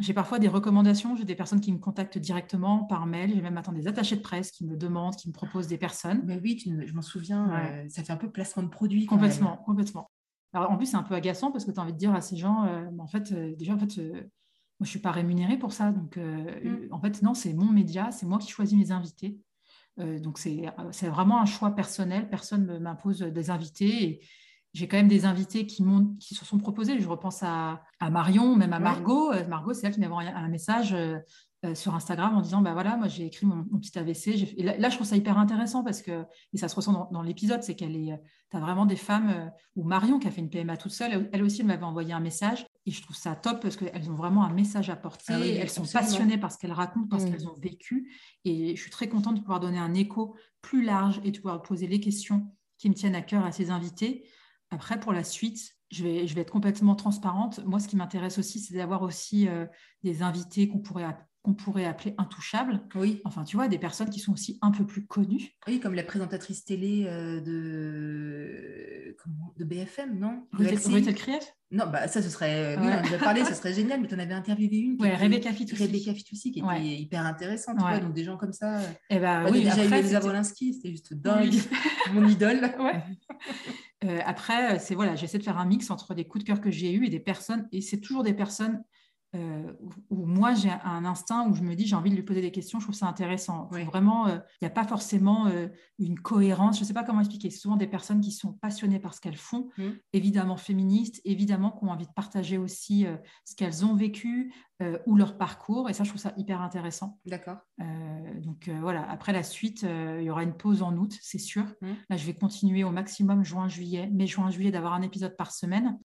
[0.00, 3.56] J'ai parfois des recommandations, j'ai des personnes qui me contactent directement par mail, j'ai même
[3.56, 6.22] attends, des attachés de presse qui me demandent, qui me proposent des personnes.
[6.24, 9.06] Mais oui, je m'en souviens, euh, ça fait un peu placement de produit.
[9.06, 10.10] Complètement, complètement.
[10.52, 12.20] Alors en plus, c'est un peu agaçant parce que tu as envie de dire à
[12.20, 14.00] ces gens, euh, en fait, euh, déjà, en fait,
[14.80, 15.92] moi, je ne suis pas rémunérée pour ça.
[15.92, 16.88] Donc, mm.
[16.90, 19.38] en fait, non, c'est mon média, c'est moi qui choisis mes invités.
[19.98, 22.28] donc, c'est vraiment un choix personnel.
[22.28, 24.04] Personne ne m'impose des invités.
[24.04, 24.20] Et,
[24.72, 25.84] j'ai quand même des invités qui,
[26.20, 27.00] qui se sont proposés.
[27.00, 29.32] Je repense à, Marion, même à Margot.
[29.32, 30.96] Euh, Margot, c'est elle qui m'a envoyé un message.
[31.64, 34.62] Euh, euh, sur Instagram en disant bah voilà moi j'ai écrit mon, petit AVC et
[34.62, 37.74] là, je trouve ça hyper intéressant parce que et ça se ressent dans, l'épisode c'est
[37.74, 38.18] qu'elle est
[38.50, 41.28] tu as vraiment des femmes ou Marion qui a fait une PMA toute seule.
[41.32, 44.14] Elle aussi elle m'avait envoyé un message et je trouve ça top parce qu'elles ont
[44.14, 45.34] vraiment un message à porter.
[45.34, 47.30] Ah elles sont passionnées par ce qu'elles racontent parce mmh.
[47.30, 48.10] qu'elles ont vécu.
[48.44, 51.62] Et je suis très contente de pouvoir donner un écho plus large et de pouvoir
[51.62, 54.26] poser les questions qui me tiennent à cœur à ces invités.
[54.70, 57.58] Après pour la suite je vais, je vais être complètement transparente.
[57.64, 59.48] Moi, ce qui m'intéresse aussi, c'est d'avoir aussi
[60.04, 61.02] des invités qu'on pourrait
[61.42, 62.82] qu'on pourrait appeler intouchables.
[62.94, 63.22] Oui.
[63.24, 65.56] Enfin, tu vois, des personnes qui sont aussi un peu plus connues.
[65.66, 69.16] Oui, comme la présentatrice télé euh, de,
[69.56, 70.46] de BFM, non?
[70.52, 72.76] Ruth Krief Non, bah, ça, ce serait.
[72.78, 74.96] Oui, on a déjà parlé, ce serait génial, mais tu en avais interviewé une.
[75.00, 75.82] Oui, Rebecca Fitoussi.
[75.82, 77.78] Rebecca Fitoussi, qui était hyper intéressante.
[77.78, 78.82] donc, des gens comme ça.
[78.82, 81.54] Et eh bah, oui, déjà eu Elisa Wolinski, c'était juste dingue.
[82.12, 82.70] Mon idole.
[82.78, 83.02] Ouais.
[84.04, 86.70] Euh, après, c'est voilà, j'essaie de faire un mix entre des coups de cœur que
[86.70, 88.82] j'ai eus et des personnes, et c'est toujours des personnes
[89.36, 89.72] euh,
[90.10, 92.50] où moi j'ai un instinct où je me dis j'ai envie de lui poser des
[92.50, 93.68] questions, je trouve ça intéressant.
[93.70, 95.68] Vraiment, euh, il n'y a pas forcément euh,
[96.00, 97.48] une cohérence, je ne sais pas comment expliquer.
[97.48, 99.84] C'est souvent des personnes qui sont passionnées par ce qu'elles font, mmh.
[100.14, 103.06] évidemment féministes, évidemment qui ont envie de partager aussi
[103.44, 104.52] ce qu'elles ont vécu
[105.06, 107.18] ou leur parcours, et ça je trouve ça hyper intéressant.
[107.26, 107.58] D'accord.
[108.36, 111.64] donc voilà, après la suite, il y aura une pause en août, c'est sûr.
[111.82, 111.88] Mmh.
[112.08, 115.98] Là je vais continuer au maximum juin-juillet, mais juin-juillet d'avoir un épisode par semaine.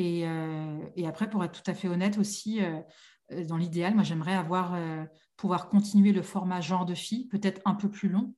[0.00, 2.80] Euh, et, après, pour être tout à fait honnête aussi, euh,
[3.32, 4.78] euh, dans l'idéal, moi j'aimerais avoir
[5.36, 8.34] pouvoir continuer le format genre de fille, peut-être un peu plus long,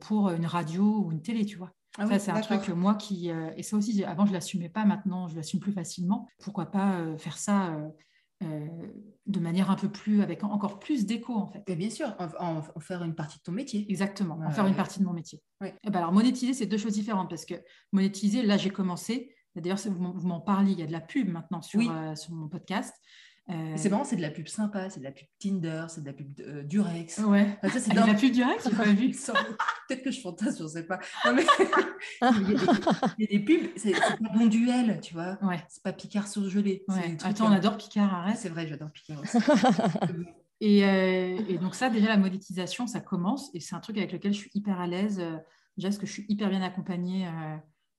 [0.00, 1.72] pour une radio ou une télé, tu vois.
[1.98, 3.28] Ah ça, c'est un truc moi qui.
[3.28, 6.28] et ça aussi, avant, je ne l'assumais pas, maintenant, je l'assume plus facilement.
[6.42, 7.74] Pourquoi pas faire ça
[8.40, 10.22] de manière un peu plus.
[10.22, 11.62] avec encore plus d'écho, en fait.
[11.74, 13.86] bien sûr, en, faire une partie de ton métier.
[13.90, 15.42] Exactement, en faire une partie de mon métier.
[15.64, 17.54] Et eh ben alors, monétiser, c'est deux choses différentes parce que
[17.92, 21.62] monétiser, là, j'ai commencé D'ailleurs, vous m'en parliez, il y a de la pub maintenant
[21.62, 22.94] sur, euh, sur mon podcast.
[23.48, 23.74] Euh...
[23.76, 26.12] C'est marrant, c'est de la pub sympa, c'est de la pub Tinder, c'est de la
[26.12, 27.18] pub euh, Durex.
[27.18, 27.56] Ouais.
[27.62, 29.10] ça, c'est ah, de la pub Durex, j'ai pas vu.
[29.88, 30.98] Peut-être que je fantasme, je ne sais pas.
[31.32, 31.46] mais...
[33.18, 35.38] il, y a des, pubs, c'est pas bon duel, tu vois.
[35.42, 35.64] Ouais.
[35.68, 36.84] C'est pas Picard surgelé.
[36.88, 37.16] Ouais.
[37.22, 38.36] Attends, on adore Picard, arrête.
[38.36, 39.38] C'est vrai, j'adore Picard aussi.
[40.60, 40.80] et,
[41.48, 43.50] et, donc ça, déjà, la monétisation, ça commence.
[43.54, 45.22] Et c'est un truc avec lequel je suis hyper à l'aise.
[45.76, 47.28] Déjà, parce que je suis hyper bien accompagnée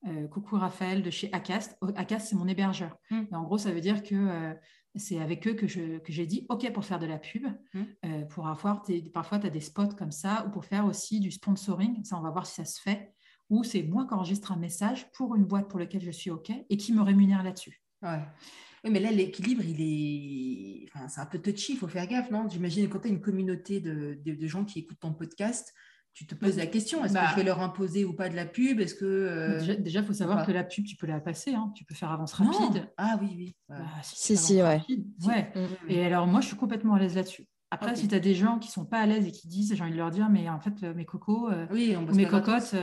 [0.06, 1.78] euh, coucou Raphaël de chez Acast.
[1.96, 2.98] Acast, c'est mon hébergeur.
[3.10, 3.24] Mm.
[3.32, 4.54] en gros, ça veut dire que euh,
[4.96, 7.82] c'est avec eux que, j'ai dit OK pour faire de la pub, mm.
[8.06, 8.84] euh, pour avoir
[9.14, 12.04] parfois tu as des spots comme ça, ou pour faire aussi du sponsoring.
[12.04, 13.14] Ça, on va voir si ça se fait.
[13.50, 16.52] Ou c'est moi qui enregistre un message pour une boîte pour laquelle je suis OK
[16.70, 17.82] et qui me rémunère là-dessus.
[18.02, 18.22] Ouais.
[18.84, 20.86] Oui, mais là, l'équilibre, il est.
[20.90, 22.48] Enfin, c'est un peu touchy, il faut faire gaffe, non?
[22.50, 25.74] J'imagine quand tu as une communauté de, de, gens qui écoutent ton podcast,
[26.18, 28.36] tu te poses la question, est-ce que bah je vais leur imposer ou pas de
[28.36, 31.20] la pub Est-ce que euh, déjà, il faut savoir que la pub, tu peux la
[31.20, 31.72] passer, hein.
[31.76, 32.90] tu peux faire avance rapide.
[32.98, 33.56] Ah oui, oui.
[33.70, 34.82] Bah, si, si, ouais.
[35.28, 35.52] ouais.
[35.54, 35.90] Mm, mm, mm.
[35.90, 37.46] Et alors, moi, je suis complètement à l'aise là-dessus.
[37.70, 39.84] Après, si tu as des gens qui sont pas à l'aise et qui disent, j'ai
[39.84, 42.74] envie de leur dire, mais en fait, euh, mes cocos, euh, oui, mes cocottes,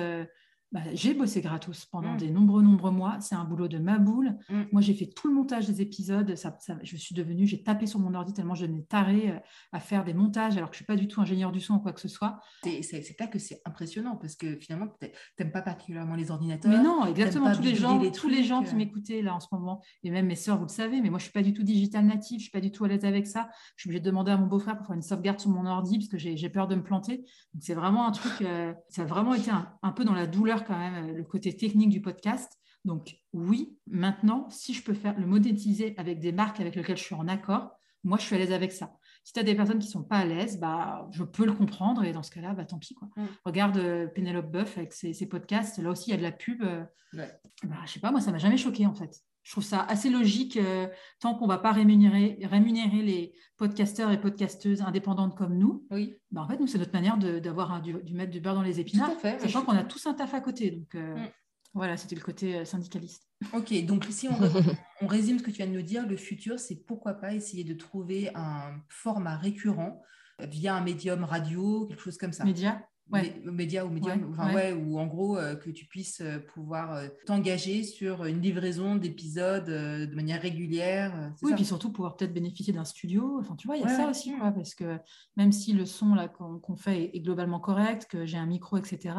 [0.74, 2.16] bah, j'ai bossé gratos pendant mm.
[2.16, 3.18] des nombreux, nombreux mois.
[3.20, 4.36] C'est un boulot de ma boule.
[4.50, 4.62] Mm.
[4.72, 6.34] Moi, j'ai fait tout le montage des épisodes.
[6.34, 9.38] Ça, je suis devenue, j'ai tapé sur mon ordi tellement je n'ai taré euh,
[9.70, 11.74] à faire des montages alors que je ne suis pas du tout ingénieur du son
[11.74, 12.40] ou quoi que ce soit.
[12.64, 15.08] C'est pas que c'est impressionnant parce que finalement, tu
[15.38, 16.72] n'aimes pas particulièrement les ordinateurs.
[16.72, 17.54] Mais non, exactement.
[17.54, 18.76] Tous les gens, tous les gens qui euh.
[18.76, 21.26] m'écoutaient là en ce moment, et même mes sœurs, vous le savez, mais moi, je
[21.26, 22.40] ne suis pas du tout digital native.
[22.40, 23.48] Je ne suis pas du tout à l'aise avec ça.
[23.76, 25.98] Je suis obligée de demander à mon beau-frère pour faire une sauvegarde sur mon ordi
[25.98, 27.18] parce que j'ai peur de me planter.
[27.18, 30.26] Donc, c'est vraiment un truc, euh, ça a vraiment été un, un, peu dans la
[30.26, 32.58] douleur quand même, le côté technique du podcast.
[32.84, 37.04] Donc oui, maintenant, si je peux faire le monétiser avec des marques avec lesquelles je
[37.04, 37.70] suis en accord,
[38.04, 38.94] moi, je suis à l'aise avec ça.
[39.24, 41.54] Si tu as des personnes qui ne sont pas à l'aise, bah, je peux le
[41.54, 42.94] comprendre et dans ce cas-là, bah, tant pis.
[42.94, 43.08] Quoi.
[43.16, 43.26] Mm.
[43.46, 46.62] Regarde euh, Penelope Buff avec ses, podcasts, là aussi, il y a de la pub.
[46.62, 49.22] Euh, bah, je sais pas, moi, ça m'a jamais choqué en fait.
[49.44, 50.88] Je trouve ça assez logique euh,
[51.20, 55.86] tant qu'on ne va pas rémunérer, rémunérer les podcasteurs et podcasteuses indépendantes comme nous.
[55.90, 56.16] Oui.
[56.30, 58.80] Bah, en fait, nous, c'est notre manière d'avoir du, du, mettre du beurre dans les
[58.80, 60.70] épinards, sachant qu'on a tous un taf à côté.
[60.70, 61.28] Donc, mm.
[61.74, 63.28] Voilà, c'était le côté euh, syndicaliste.
[63.52, 64.34] Ok, donc si on,
[65.02, 67.64] on, résume ce que tu viens de nous dire, le futur, c'est pourquoi pas essayer
[67.64, 70.00] de trouver un format récurrent
[70.38, 72.44] via un médium radio, quelque chose comme ça.
[72.44, 73.34] Média Ouais.
[73.44, 74.72] Média ou médium, enfin, ouais.
[74.72, 80.14] ou en gros euh, que tu puisses euh, pouvoir t'engager sur une livraison d'épisodes de
[80.14, 81.32] manière régulière.
[81.42, 83.38] Oui, et puis surtout pouvoir peut-être bénéficier d'un studio.
[83.40, 84.98] Enfin, tu vois, il y a ça aussi, quoi, parce que
[85.36, 89.14] même si le son là qu'on fait est, globalement correct, que j'ai un micro, etc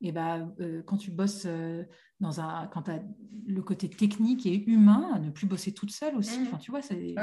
[0.00, 1.84] et bah, euh, quand tu bosses euh,
[2.20, 3.00] dans un, quand tu as
[3.46, 6.38] le côté technique et humain, ne plus bosser toute seule aussi.
[6.38, 6.42] Mmh.
[6.46, 7.14] Enfin, tu vois, c'est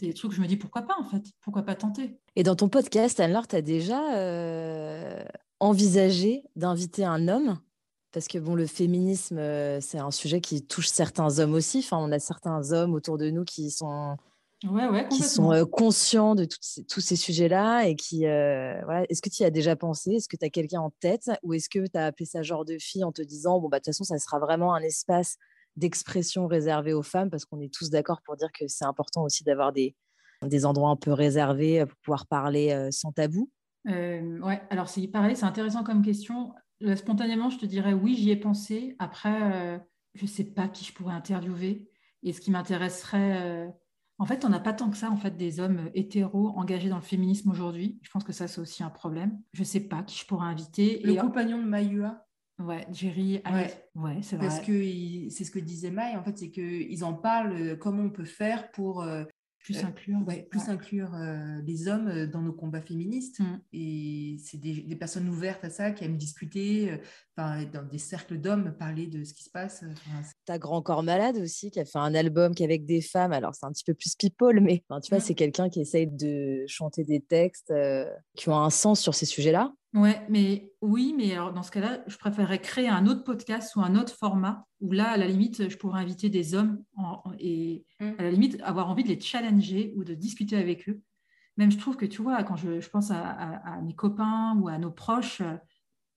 [0.00, 2.18] des trucs que je me dis pourquoi pas en fait, pourquoi pas tenter?
[2.36, 5.24] Et dans ton podcast, alors tu as déjà euh,
[5.60, 7.58] envisagé d'inviter un homme?
[8.12, 9.38] Parce que bon, le féminisme,
[9.80, 11.78] c'est un sujet qui touche certains hommes aussi.
[11.78, 14.16] Enfin, on a certains hommes autour de nous qui sont
[15.10, 19.04] qui sont euh, conscients de tous ces sujets-là et qui, euh, voilà.
[19.08, 20.12] Est-ce que tu y as déjà pensé?
[20.12, 21.30] Est-ce que tu as quelqu'un en tête?
[21.42, 23.78] Ou est-ce que tu as appelé ça genre de fille en te disant, bon, bah,
[23.78, 25.36] de toute façon, ça sera vraiment un espace
[25.76, 29.44] d'expression réservé aux femmes parce qu'on est tous d'accord pour dire que c'est important aussi
[29.44, 29.96] d'avoir des,
[30.42, 33.48] des endroits un peu réservés pour pouvoir parler sans tabou?
[33.86, 36.52] Ouais, alors c'est pareil, c'est intéressant comme question.
[36.96, 38.96] spontanément, je te dirais oui, j'y ai pensé.
[38.98, 39.80] Après,
[40.14, 41.88] je ne sais pas qui je pourrais interviewer.
[42.24, 43.72] Et ce qui m'intéresserait,
[44.20, 46.98] en fait, on n'a pas tant que ça, en fait, des hommes hétéros engagés dans
[46.98, 47.98] le féminisme aujourd'hui.
[48.02, 49.40] Je pense que ça, c'est aussi un problème.
[49.54, 51.00] Je ne sais pas qui je pourrais inviter.
[51.02, 52.26] Le compagnon de Mayua.
[52.58, 53.40] Ouais, Jerry.
[53.50, 54.48] Ouais, ouais c'est vrai.
[54.48, 58.02] Parce que c'est ce que disait Maï, en fait, c'est qu'ils en parlent euh, comment
[58.02, 59.24] on peut faire pour euh,
[59.60, 60.18] plus euh, inclure,
[60.50, 63.40] plus inclure euh, les hommes euh, dans nos combats féministes.
[63.40, 63.60] Mm.
[63.72, 67.00] Et c'est des, personnes ouvertes à ça, qui aiment discuter,
[67.72, 69.84] dans des cercles d'hommes, parler de ce qui se passe.
[70.44, 73.32] T'as Grand Corps Malade aussi, qui a fait un album qu'avec des femmes.
[73.32, 76.64] Alors, c'est un petit peu plus people, mais tu vois, c'est quelqu'un qui essaye de
[76.66, 77.72] chanter des textes
[78.36, 79.72] qui ont un sens sur ces sujets-là.
[79.92, 83.80] Ouais, mais oui, mais alors dans ce cas-là, je préférerais créer un autre podcast ou
[83.80, 86.84] un autre format où là, à la limite, je pourrais inviter des hommes
[87.40, 88.12] et mm.
[88.18, 91.02] à la limite avoir envie de les challenger ou de discuter avec eux.
[91.56, 94.92] Même je trouve que tu vois, quand je, pense à, mes copains ou à nos
[94.92, 95.42] proches,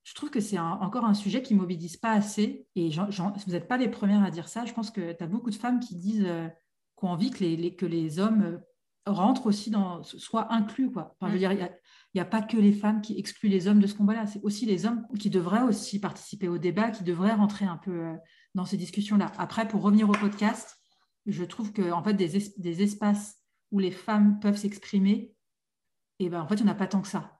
[0.03, 2.67] je trouve que c'est encore un sujet qui ne mobilise pas assez.
[2.75, 4.65] Et vous n'êtes pas les premières à dire ça.
[4.65, 6.47] Je pense que tu as beaucoup de femmes qui disent, euh,
[6.97, 8.61] qui ont envie que les, que les hommes
[9.05, 10.91] rentrent aussi dans, soient inclus.
[10.91, 11.15] Quoi.
[11.19, 11.39] Enfin, je veux mm.
[11.39, 11.69] dire, il a,
[12.15, 14.65] n'y a pas que les femmes qui excluent les hommes de ce combat-là, c'est aussi
[14.65, 18.13] les hommes qui devraient aussi participer au débat, qui devraient rentrer un peu euh,
[18.55, 19.31] dans ces discussions-là.
[19.37, 20.77] Après, pour revenir au podcast,
[21.25, 23.37] je trouve que en fait, des, espaces
[23.71, 25.33] où les femmes peuvent s'exprimer,
[26.19, 27.32] et eh ben, en fait, il n'y en a pas tant que ça.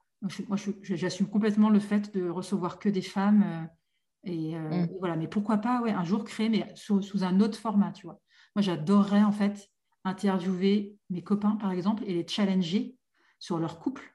[0.47, 3.43] Moi, j'assume complètement le fait de recevoir que des femmes.
[3.43, 4.89] Euh, euh, mm.
[4.89, 7.91] et, voilà, mais pourquoi pas ouais, un jour créer, mais sous, sous un autre format,
[7.91, 8.21] tu vois.
[8.55, 9.69] Moi, j'adorerais en fait
[10.03, 12.95] interviewer mes copains, par exemple, et les challenger
[13.39, 14.13] sur leur couple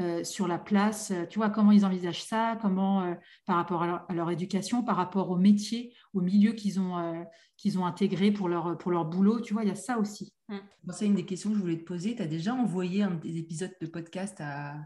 [0.00, 3.82] euh, sur la place, euh, tu vois, comment ils envisagent ça, comment, euh, par rapport
[3.82, 7.26] à leur, éducation, par rapport au métier, au milieu qu'ils ont,
[7.58, 10.32] qu'ils ont intégré pour leur, pour leur boulot, tu vois, il y a ça aussi.
[10.48, 10.56] Mmh.
[10.92, 12.16] c'est une des questions que je voulais te poser.
[12.16, 14.76] Tu as déjà envoyé un des épisodes de podcast à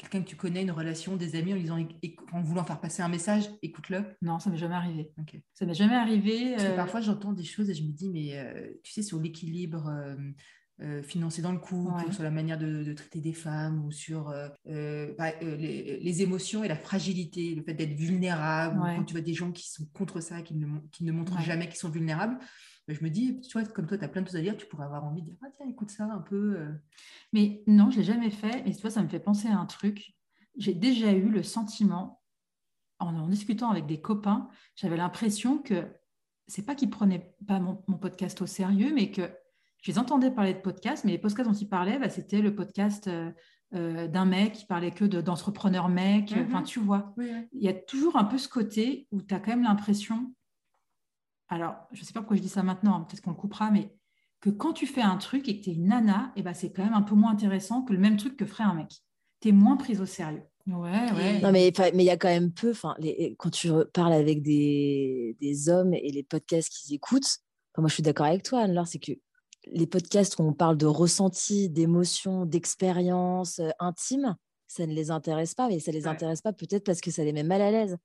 [0.00, 1.88] quelqu'un que tu connais, une relation, des amis, en, disant,
[2.32, 5.12] en voulant faire passer un message, écoute-le Non, ça m'est jamais arrivé.
[5.54, 6.56] Ça m'est jamais arrivé.
[6.74, 9.90] parfois, j'entends des choses et je me dis, mais tu sais, sur l'équilibre
[10.82, 14.48] euh, financer dans le couple, sur la manière de, traiter des femmes, ou sur euh,
[14.68, 19.34] euh, bah, les, émotions et la fragilité, le fait d'être vulnérable, quand tu vois des
[19.34, 22.38] gens qui sont contre ça, qui ne, qui ne montrent jamais qu'ils sont vulnérables.
[22.88, 24.66] Je me dis, tu vois, comme toi, tu as plein de choses à dire, tu
[24.66, 26.58] pourrais avoir envie de dire, ah tiens, écoute ça un peu.
[27.32, 28.66] Mais non, je ne l'ai jamais fait.
[28.66, 30.14] Et tu vois, ça me fait penser à un truc.
[30.56, 32.20] J'ai déjà eu le sentiment,
[32.98, 35.86] en, en discutant avec des copains, j'avais l'impression que
[36.50, 39.22] c'est pas qu'ils prenaient pas mon, mon, podcast au sérieux, mais que
[39.82, 42.54] je les entendais parler de podcasts, mais les podcasts dont ils parlaient, bah, c'était le
[42.54, 43.30] podcast euh,
[43.74, 46.34] euh, d'un mec qui parlait que d'entrepreneurs mecs.
[46.34, 46.46] Mhm.
[46.46, 49.52] Enfin, tu vois, il y a toujours un peu ce côté où tu as quand
[49.52, 50.34] même l'impression,
[51.50, 53.70] alors je ne sais pas pourquoi je dis ça maintenant, hein, peut-être qu'on le coupera,
[53.70, 53.92] mais
[54.40, 56.54] que quand tu fais un truc et que tu es une nana, et eh ben,
[56.54, 58.88] c'est quand même un peu moins intéressant que le même truc que ferait un mec.
[59.40, 60.42] Tu es moins prise au sérieux.
[60.66, 61.40] Ouais, ouais.
[61.40, 65.68] Non, mais il y a quand même peu, les, quand tu parles avec des, des
[65.68, 67.38] hommes et les podcasts qu'ils écoutent,
[67.76, 69.12] moi je suis d'accord avec toi, Anne-Laure, c'est que
[69.66, 74.36] les podcasts où on parle de ressenti, d'émotions, d'expériences euh, intimes,
[74.66, 77.32] ça ne les intéresse pas, mais ça les intéresse pas peut-être parce que ça les
[77.32, 77.96] met mal à l'aise.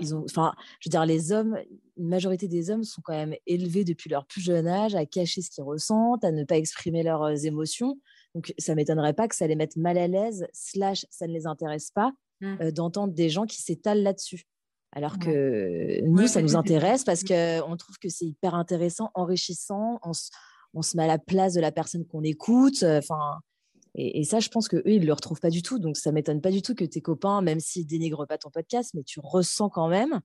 [0.00, 1.58] Ils ont, enfin, je veux dire, les hommes,
[1.96, 5.42] une majorité des hommes sont quand même élevés depuis leur plus jeune âge à cacher
[5.42, 7.98] ce qu'ils ressentent, à ne pas exprimer leurs euh, émotions.
[8.34, 11.46] Donc, ça m'étonnerait pas que ça les mette mal à l'aise, slash, ça ne les
[11.46, 12.56] intéresse pas mmh.
[12.60, 14.44] euh, d'entendre des gens qui s'étalent là-dessus.
[14.92, 20.00] Alors que nous, ça nous intéresse parce qu'on trouve que c'est hyper intéressant, enrichissant.
[20.02, 20.10] On,
[20.74, 22.82] on se met à la place de la personne qu'on écoute.
[22.82, 23.38] Euh, enfin,
[23.94, 25.78] et, ça, je pense que eux, ils le retrouvent pas du tout.
[25.78, 28.92] Donc, ça m'étonne pas du tout que tes copains, même s'ils dénigrent pas ton podcast,
[28.94, 30.20] mais tu ressens quand même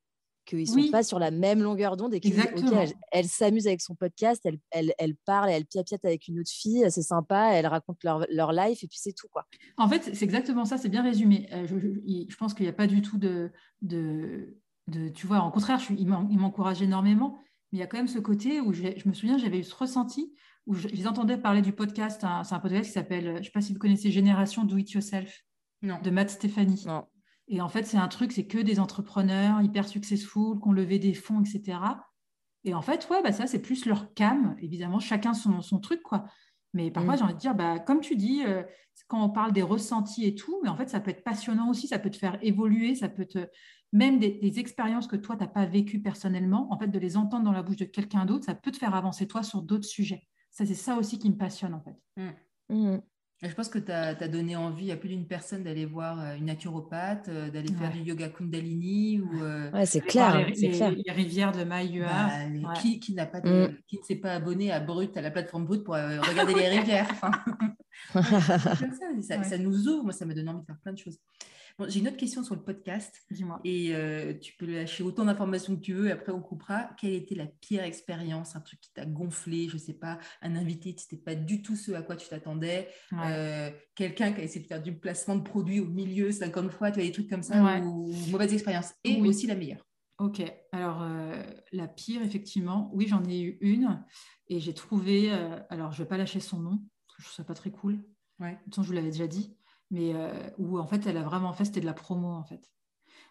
[0.46, 2.22] qu'ils sont pas sur la même longueur d'onde et
[3.12, 6.86] elle, s'amuse avec son podcast, elle, elle, elle parle, elle piapiate avec une autre fille,
[6.90, 9.28] c'est sympa, elle raconte leur, leur life et puis c'est tout.
[9.32, 9.48] quoi.
[9.78, 11.50] En fait, c'est exactement ça, c'est bien résumé.
[11.52, 13.52] Euh, je, pense qu'il n'y a pas du tout de,
[13.82, 14.56] de,
[14.88, 17.40] de, Tu vois, au contraire, je il m'encourage énormément
[17.76, 20.34] il y a quand même ce côté où je, me souviens, j'avais eu ce ressenti
[20.66, 22.26] où je, les entendais parler du podcast.
[22.44, 24.92] c'est un podcast qui s'appelle, je ne sais pas si vous connaissez Génération Do It
[24.92, 25.44] Yourself
[25.82, 26.86] de Matt Stéphanie.
[27.48, 31.00] Et en fait, c'est un truc, c'est que des entrepreneurs hyper successful, qui ont levé
[31.00, 31.80] des fonds, etc.
[32.64, 34.56] Et en fait, ouais, bah ça, c'est plus leur cam.
[34.62, 36.26] Évidemment, chacun son, son truc, quoi.
[36.74, 37.18] Mais parfois, mm.
[37.18, 38.64] j'ai envie de dire, bah, comme tu dis, euh,
[39.08, 41.88] quand on parle des ressentis et tout, mais en fait, ça peut être passionnant aussi,
[41.88, 43.48] ça peut te faire évoluer, ça peut te
[43.96, 47.46] même des, expériences que toi, tu n'as pas vécues personnellement, en fait, de les entendre
[47.46, 50.28] dans la bouche de quelqu'un d'autre, ça peut te faire avancer toi sur d'autres sujets.
[50.52, 51.96] Ça, c'est ça aussi qui me passionne, en fait.
[52.70, 52.98] Mmh.
[53.42, 56.46] Je pense que tu as, donné envie à plus d'une personne d'aller voir euh, une
[56.46, 59.22] naturopathe, euh, d'aller faire du yoga Kundalini.
[59.22, 60.46] Ou, euh, ouais, c'est clair.
[60.46, 62.08] Les, les, rivières de Maïua.
[62.64, 63.78] Bah, qui, qui, n'a pas mmh.
[63.88, 67.10] qui ne s'est pas abonné à Brut, à la plateforme Brut pour regarder les rivières
[68.14, 70.04] ça, ça, nous ouvre.
[70.04, 71.18] Moi, ça me donne envie de faire plein de choses.
[71.88, 73.22] J'ai une autre question sur le podcast.
[73.30, 73.60] Dis-moi.
[73.66, 76.08] Et euh, tu peux lâcher autant d'informations que tu veux.
[76.08, 76.90] Et après, on coupera.
[76.98, 80.18] Quelle était la pire expérience Un truc qui t'a gonflé Je sais pas.
[80.42, 82.88] Un invité, tu n'étais pas du tout ce à quoi tu t'attendais.
[83.14, 86.92] Euh, quelqu'un qui a essayé de faire du placement de produits au milieu 50 fois.
[86.92, 88.94] Tu as des trucs comme ça ou, mauvaise expérience.
[89.04, 89.86] Et aussi la meilleure.
[90.18, 94.02] Ok, alors euh, la pire, effectivement, oui, j'en ai eu une
[94.48, 95.30] et j'ai trouvé,
[95.70, 97.72] alors je ne vais pas lâcher son nom, parce que je trouve ça pas très
[97.72, 98.02] cool.
[98.40, 98.52] Ouais.
[98.52, 99.58] De toute façon, je vous l'avais déjà dit,
[99.92, 102.72] mais euh, où en fait, elle a vraiment fait, c'était de la promo en fait.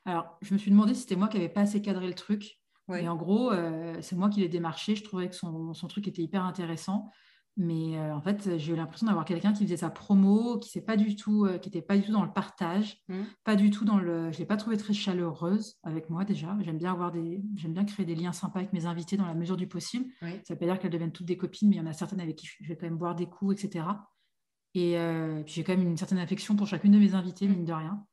[0.04, 2.60] Alors, je me suis demandé si c'était moi qui n'avais pas assez cadré le truc.
[2.94, 4.94] Et en gros, euh, c'est moi qui l'ai démarché.
[4.94, 7.10] Je trouvais que son, son, truc était hyper intéressant.
[7.56, 10.84] Mais euh, en fait, j'ai eu l'impression d'avoir quelqu'un qui faisait sa promo, qui n'était
[10.84, 13.22] pas du tout, qui était pas du tout dans le partage, mmh.
[13.42, 14.30] pas du tout dans le.
[14.32, 16.54] Je l'ai pas trouvée très chaleureuse avec moi déjà.
[16.60, 19.34] J'aime bien avoir des, j'aime bien créer des liens sympas avec mes invités dans la
[19.34, 20.04] mesure du possible.
[20.20, 21.94] Ça ne veut pas dire qu'elles deviennent toutes des copines, mais il y en a
[21.94, 23.86] certaines avec qui je vais quand même boire des coups, etc.
[24.74, 27.64] Et euh, puis j'ai quand même une certaine affection pour chacune de mes invités, mine
[27.64, 28.04] de rien.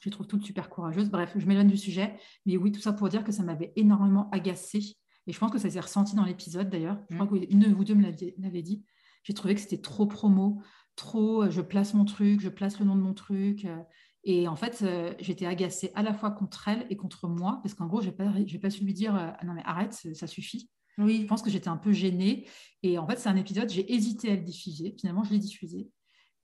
[0.00, 1.10] Je les trouve toutes super courageuses.
[1.10, 2.16] Bref, je m'éloigne du sujet.
[2.46, 4.96] Mais oui, tout ça pour dire que ça m'avait énormément agacée.
[5.26, 6.98] Et je pense que ça s'est ressenti dans l'épisode d'ailleurs.
[7.10, 7.46] Je crois mm.
[7.46, 8.84] qu'une de vous deux me l'avait dit.
[9.22, 10.62] J'ai trouvé que c'était trop promo,
[10.96, 13.64] trop euh, je place mon truc, je place le nom de mon truc.
[13.64, 13.78] Euh.
[14.24, 14.84] Et en fait,
[15.18, 18.12] j'étais agacée à la fois contre elle et contre moi, parce qu'en gros, je n'ai
[18.12, 20.68] pas, pas su lui dire ah non, mais arrête, ça suffit.
[20.98, 21.22] Oui.
[21.22, 22.46] Je pense que j'étais un peu gênée.
[22.82, 24.94] Et en fait, c'est un épisode, j'ai hésité à le diffuser.
[24.98, 25.88] Finalement, je l'ai diffusé.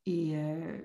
[0.06, 0.78] Et, euh,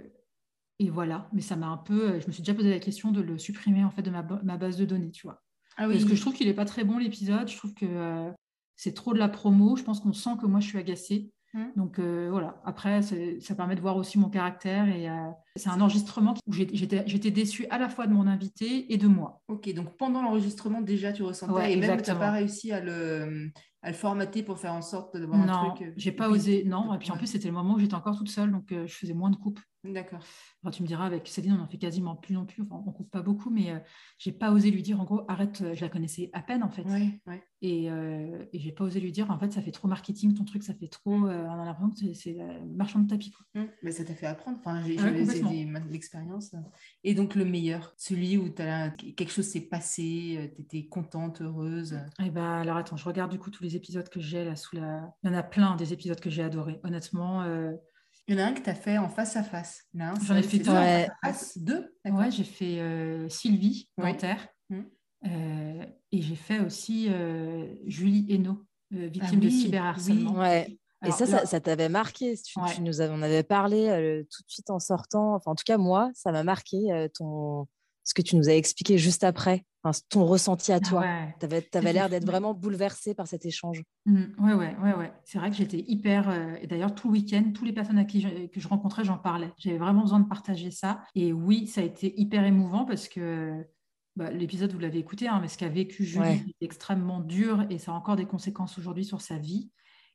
[0.79, 1.29] et voilà.
[1.33, 2.19] Mais ça m'a un peu.
[2.19, 4.57] Je me suis déjà posé la question de le supprimer en fait de ma, ma
[4.57, 5.41] base de données, tu vois.
[5.77, 7.47] Ah Parce que je trouve qu'il n'est pas très bon l'épisode.
[7.47, 8.31] Je trouve que euh,
[8.75, 9.75] c'est trop de la promo.
[9.75, 11.31] Je pense qu'on sent que moi, je suis agacée.
[11.53, 11.63] Mmh.
[11.75, 15.07] Donc euh, voilà, après, ça permet de voir aussi mon caractère et
[15.55, 19.41] c'est un enregistrement où j'étais déçue à la fois de mon invité et de moi.
[19.47, 23.51] Ok, donc pendant l'enregistrement, déjà tu ressentais et même tu n'as pas réussi à le,
[23.81, 25.87] à le formater pour faire en sorte d'avoir un truc.
[25.87, 26.93] Non, j'ai pas osé, non.
[26.93, 29.13] Et puis en plus, c'était le moment où j'étais encore toute seule, donc je faisais
[29.13, 29.59] moins de coupes.
[29.83, 30.23] D'accord.
[30.71, 32.61] tu me diras, avec Céline, on en fait quasiment plus non plus.
[32.61, 33.79] Enfin, on coupe pas beaucoup, mais je euh,
[34.19, 36.69] j'ai pas osé lui dire, en gros, arrête, euh, je la connaissais à peine, en
[36.69, 36.85] fait.
[37.63, 40.45] Et, euh, et j'ai pas osé lui dire, en fait, ça fait trop marketing, ton
[40.45, 41.17] truc, ça fait trop.
[41.17, 41.25] Mm.
[41.25, 43.31] on a l'impression que c'est marchand de tapis.
[43.31, 43.63] Quoi.
[43.63, 43.67] Mm.
[43.81, 44.59] Mais ça t'a fait apprendre.
[44.59, 44.97] Enfin, j'ai
[45.89, 46.53] l'expérience.
[47.03, 51.99] Et donc, le meilleur, celui où as, quelque chose s'est passé, tu étais contente, heureuse?
[52.23, 54.75] Eh ben, alors, attends, je regarde du coup tous les épisodes que j'ai là sous
[54.75, 55.11] la.
[55.23, 56.79] Il y en a plein des épisodes que j'ai adorés.
[56.83, 57.41] Honnêtement.
[58.31, 59.83] Il y en a un que tu as fait en face à face.
[59.93, 60.71] J'en ai fait deux.
[60.71, 61.09] Ouais.
[61.57, 64.47] Deux Ouais, j'ai fait euh, Sylvie Nanterre.
[64.69, 64.79] Mmh.
[65.25, 70.39] Euh, et j'ai fait aussi euh, Julie Hainaut, victime ah de cyberharcèlement.
[70.39, 70.79] Ouais.
[71.05, 72.35] et ça, ça, t'avait marqué.
[72.37, 75.35] Tu, nous en avais parlé tout de suite en sortant.
[75.35, 77.67] Enfin, en tout cas, moi, ça m'a marqué ton
[78.05, 79.65] ce que tu nous as expliqué juste après
[80.09, 81.03] ton ressenti à toi.
[81.39, 83.83] Tu avais, l'air d'être vraiment bouleversée par cet échange.
[84.05, 86.29] Oui, mmh, ouais, ouais, ouais, C'est vrai que j'étais hyper.
[86.29, 89.03] Euh, et d'ailleurs, tout le week-end, toutes les personnes à qui je, que je rencontrais,
[89.03, 89.51] j'en parlais.
[89.57, 91.01] J'avais vraiment besoin de partager ça.
[91.15, 93.65] Et oui, ça a été hyper émouvant parce que
[94.15, 97.77] bah, l'épisode, vous l'avez écouté, hein, mais ce qu'a vécu Julie est extrêmement dur et
[97.77, 99.71] ça a encore des conséquences aujourd'hui sur sa vie.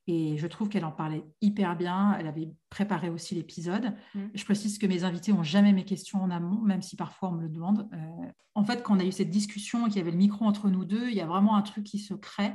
[0.09, 2.17] Et je trouve qu'elle en parlait hyper bien.
[2.19, 3.95] Elle avait préparé aussi l'épisode.
[4.15, 4.27] Mm.
[4.35, 7.33] Je précise que mes invités n'ont jamais mes questions en amont, même si parfois on
[7.33, 7.89] me le demande.
[7.93, 10.45] Euh, en fait, quand on a eu cette discussion et qu'il y avait le micro
[10.45, 12.55] entre nous deux, il y a vraiment un truc qui se crée.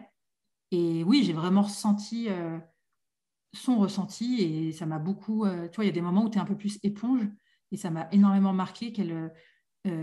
[0.72, 2.58] Et oui, j'ai vraiment ressenti euh,
[3.54, 5.44] son ressenti et ça m'a beaucoup.
[5.44, 7.28] Euh, tu vois, il y a des moments où tu es un peu plus éponge
[7.74, 9.32] et ça m'a énormément marqué qu'elle.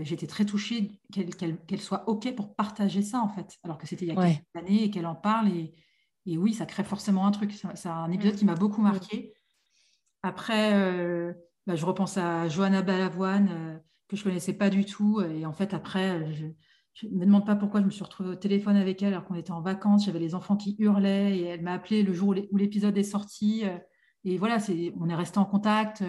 [0.01, 4.09] J'étais très touchée qu'elle soit OK pour partager ça, en fait, alors que c'était il
[4.09, 5.47] y a quelques années et qu'elle en parle.
[5.47, 5.73] Et,
[6.25, 7.53] et oui, ça crée forcément un truc.
[7.73, 9.33] C'est un épisode qui m'a beaucoup marqué.
[10.21, 11.33] Après, euh,
[11.65, 15.21] bah, je repense à Johanna Balavoine, euh, que je ne connaissais pas du tout.
[15.21, 16.33] Et en fait, après,
[16.93, 19.25] je ne me demande pas pourquoi je me suis retrouvée au téléphone avec elle alors
[19.25, 20.05] qu'on était en vacances.
[20.05, 23.63] J'avais les enfants qui hurlaient et elle m'a appelé le jour où l'épisode est sorti.
[24.25, 24.57] Et voilà,
[24.99, 26.03] on est resté en contact.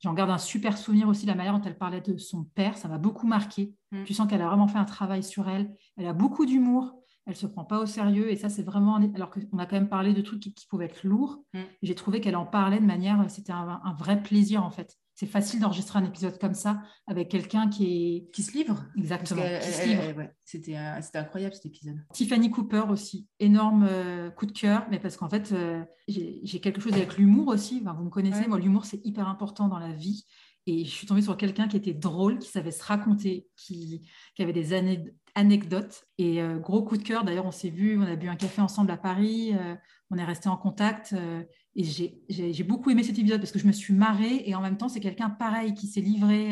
[0.00, 2.76] J'en garde un super souvenir aussi, la manière dont elle parlait de son père.
[2.76, 3.72] Ça m'a beaucoup marqué.
[3.92, 4.04] Mm.
[4.04, 5.72] Tu sens qu'elle a vraiment fait un travail sur elle.
[5.96, 9.30] Elle a beaucoup d'humour elle se prend pas au sérieux et ça c'est vraiment alors
[9.30, 11.42] qu'on a quand même parlé de trucs qui, pouvaient être lourds.
[11.54, 11.60] Mm.
[11.82, 14.96] j'ai trouvé qu'elle en parlait de manière c'était un, vrai plaisir en fait.
[15.14, 18.86] C'est facile d'enregistrer un épisode comme ça avec quelqu'un qui est qui se livre.
[18.96, 19.42] Exactement.
[20.40, 20.76] C'était
[21.14, 21.96] incroyable cet épisode.
[22.12, 26.80] Tiffany Cooper aussi énorme euh, coup de cœur mais parce qu'en fait euh, j'ai quelque
[26.80, 27.80] chose avec l'humour aussi.
[27.80, 30.24] Vous me connaissez moi l'humour c'est hyper important dans la vie.
[30.66, 34.42] Et je suis tombée sur quelqu'un qui était drôle, qui savait se raconter, qui, qui
[34.42, 36.04] avait des années, anecdote.
[36.18, 38.60] Et euh, gros coup de cœur, d'ailleurs, on s'est vu, on a bu un café
[38.60, 39.74] ensemble à Paris, euh,
[40.10, 41.14] on est resté en contact.
[41.14, 41.42] Euh,
[41.74, 44.76] Et j'ai beaucoup aimé cet épisode parce que je me suis marrée et en même
[44.76, 46.50] temps, c'est quelqu'un pareil qui s'est livré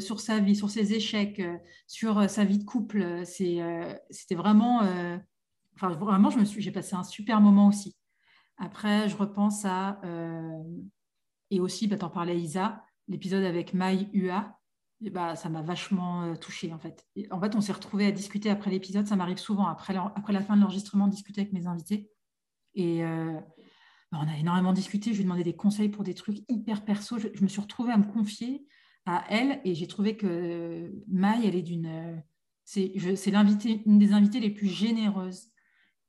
[0.00, 1.40] sur sa vie, sur ses échecs,
[1.86, 3.24] sur sa vie de couple.
[3.24, 4.82] C'était vraiment,
[5.76, 7.94] enfin, vraiment, j'ai passé un super moment aussi.
[8.58, 10.00] Après, je repense à,
[11.50, 14.59] et aussi, bah, en parlais Isa, l'épisode avec Mai Ua.
[15.08, 17.06] Bah, ça m'a vachement touchée en fait.
[17.30, 19.06] en fait, on s'est retrouvés à discuter après l'épisode.
[19.06, 22.10] Ça m'arrive souvent après, après la fin de l'enregistrement, discuter avec mes invités.
[22.74, 23.02] Et
[24.12, 27.18] on a énormément discuté, je lui ai demandé des conseils pour des trucs hyper perso.
[27.18, 28.66] Je, me suis retrouvée à me confier
[29.06, 32.22] à elle et j'ai trouvé que Maï, elle est d'une.
[32.64, 35.48] C'est une des invitées les plus généreuses.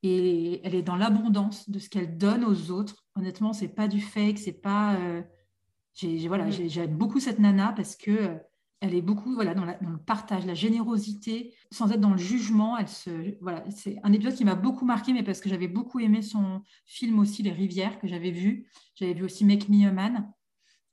[0.03, 3.05] Et elle est dans l'abondance de ce qu'elle donne aux autres.
[3.15, 4.95] Honnêtement, c'est pas du fake, c'est pas.
[4.95, 5.21] Euh,
[6.27, 6.69] voilà, mm.
[6.69, 8.35] j'aime beaucoup cette nana parce que euh,
[8.82, 12.77] elle est beaucoup voilà, dans, le partage, la générosité, sans être dans le jugement.
[12.79, 15.99] Elle se, voilà, c'est un épisode qui m'a beaucoup marqué, mais parce que j'avais beaucoup
[15.99, 18.67] aimé son film aussi, Les Rivières, que j'avais vu.
[18.95, 20.34] J'avais vu aussi Make Me a Man.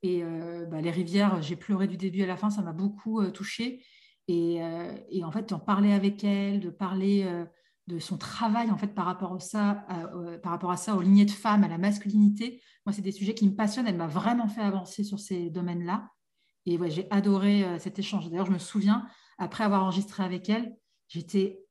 [0.03, 3.23] Et euh, bah, Les Rivières, j'ai pleuré du début à la fin, ça m'a beaucoup
[3.23, 3.83] euh, touchée.
[4.29, 7.27] Et, euh, et, en fait, d'en parler avec elle, de parler
[7.87, 9.87] de son travail en fait par rapport, à ça,
[10.43, 13.33] par rapport à ça, aux lignées de femmes, à la masculinité, moi, c'est des sujets
[13.33, 13.87] qui me passionnent.
[13.87, 16.11] Elle m'a vraiment fait avancer sur ces domaines-là.
[16.69, 18.29] Et ouais, j'ai adoré euh, cet échange.
[18.29, 19.07] D'ailleurs, je me souviens,
[19.39, 20.77] après avoir enregistré avec elle,
[21.09, 21.65] j'étais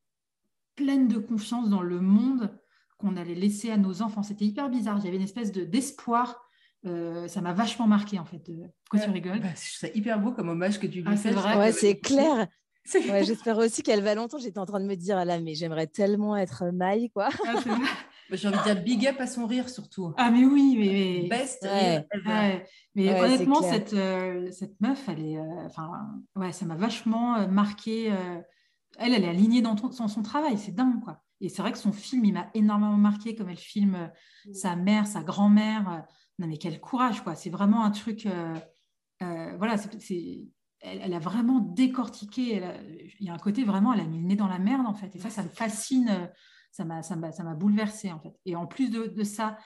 [0.76, 2.58] pleine de confiance dans le monde
[2.98, 4.24] qu'on allait laisser à nos enfants.
[4.24, 4.98] C'était hyper bizarre.
[4.98, 6.44] Il y avait une espèce de, d'espoir.
[6.88, 8.42] Euh, ça m'a vachement marqué, en fait.
[8.90, 11.30] Pourquoi tu rigoles bah, C'est hyper beau comme hommage que tu lui ah, fais.
[11.30, 12.48] Vrai, ouais, c'est clair.
[12.84, 14.40] J'espère aussi qu'elle va longtemps.
[14.40, 17.30] J'étais en train de me dire, ah là, mais j'aimerais tellement être Maï, quoi.
[17.46, 17.54] Ah,
[18.32, 20.14] j'ai envie de dire big up à son rire surtout.
[20.18, 21.68] Ah mais oui, mais, best
[22.96, 25.90] Mais honnêtement, cette, euh, cette meuf, elle est, euh, enfin,
[26.36, 28.06] ouais, ça m'a vachement euh, marqué.
[28.98, 31.22] elle, elle est alignée dans, son travail, c'est dingue quoi.
[31.40, 34.10] Et c'est vrai que son film, il m'a énormément marqué, comme elle filme
[34.48, 34.54] mm.
[34.54, 36.06] sa mère, sa grand-mère.
[36.40, 37.36] Non mais quel courage quoi.
[37.36, 38.28] C'est vraiment un truc.
[39.22, 40.46] voilà, c'est
[40.82, 42.62] elle, a vraiment décortiqué.
[43.20, 44.94] il y a un côté vraiment, elle a mis le nez dans la merde en
[44.94, 45.16] fait.
[45.16, 46.30] Et ça, ça me fascine
[46.72, 48.34] ça m'a, ça m'a, ça m'a bouleversée en fait.
[48.46, 49.58] Et en plus de, ça,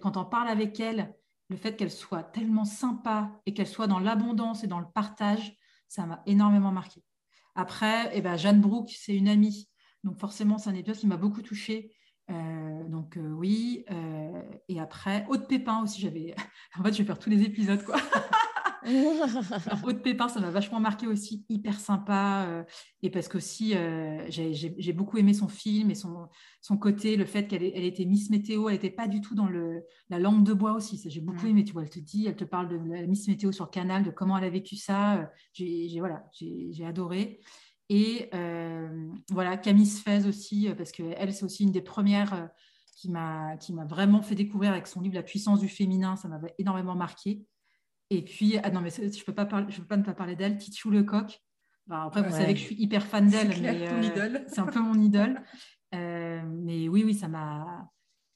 [0.00, 1.14] quand on parle avec elle,
[1.48, 5.56] le fait qu'elle soit tellement sympa et qu'elle soit dans l'abondance et dans le partage,
[5.88, 7.02] ça m'a énormément marqué.
[7.56, 9.68] Après, eh ben, Jeanne Brooke, c'est une amie.
[10.04, 11.92] Donc forcément, c'est un épisode qui m'a beaucoup touchée.
[12.30, 13.84] Euh, donc euh, oui.
[13.90, 16.34] Euh, et après, Haute Pépin aussi, j'avais...
[16.78, 17.96] en fait, je vais faire tous les épisodes, quoi.
[19.84, 22.46] Haute Pépin, ça m'a vachement marqué aussi, hyper sympa.
[22.48, 22.64] Euh,
[23.02, 26.28] et parce qu'aussi, euh, j'ai beaucoup aimé son film et son,
[26.60, 29.48] son côté, le fait qu'elle elle était Miss Météo, elle n'était pas du tout dans
[29.48, 31.00] le, la langue de bois aussi.
[31.04, 31.50] J'ai beaucoup mm.
[31.50, 34.02] aimé, tu vois, elle te dit, elle te parle de la Miss Météo sur Canal,
[34.02, 35.18] de comment elle a vécu ça.
[35.18, 37.40] Euh, j'ai voilà, j'ai adoré.
[37.88, 38.30] Et
[39.32, 42.48] voilà, Camille Sfez aussi, parce qu'elle, c'est aussi une des premières
[42.94, 43.56] qui m'a
[43.88, 46.14] vraiment fait découvrir avec son livre La puissance du féminin.
[46.16, 47.44] Ça m'avait énormément marqué.
[48.10, 50.34] Et puis, ah non, mais je ne peux, pas je peux pas ne pas parler
[50.34, 51.40] d'elle, Tichou Lecoq.
[51.88, 53.52] après, vous savez que je suis hyper fan d'elle.
[53.64, 55.40] Euh, c'est un peu mon idole.
[55.94, 57.88] Euh, mais oui, oui, ça m'a.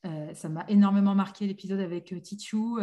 [0.06, 2.78] Euh, ça m'a énormément marqué l'épisode avec Tichou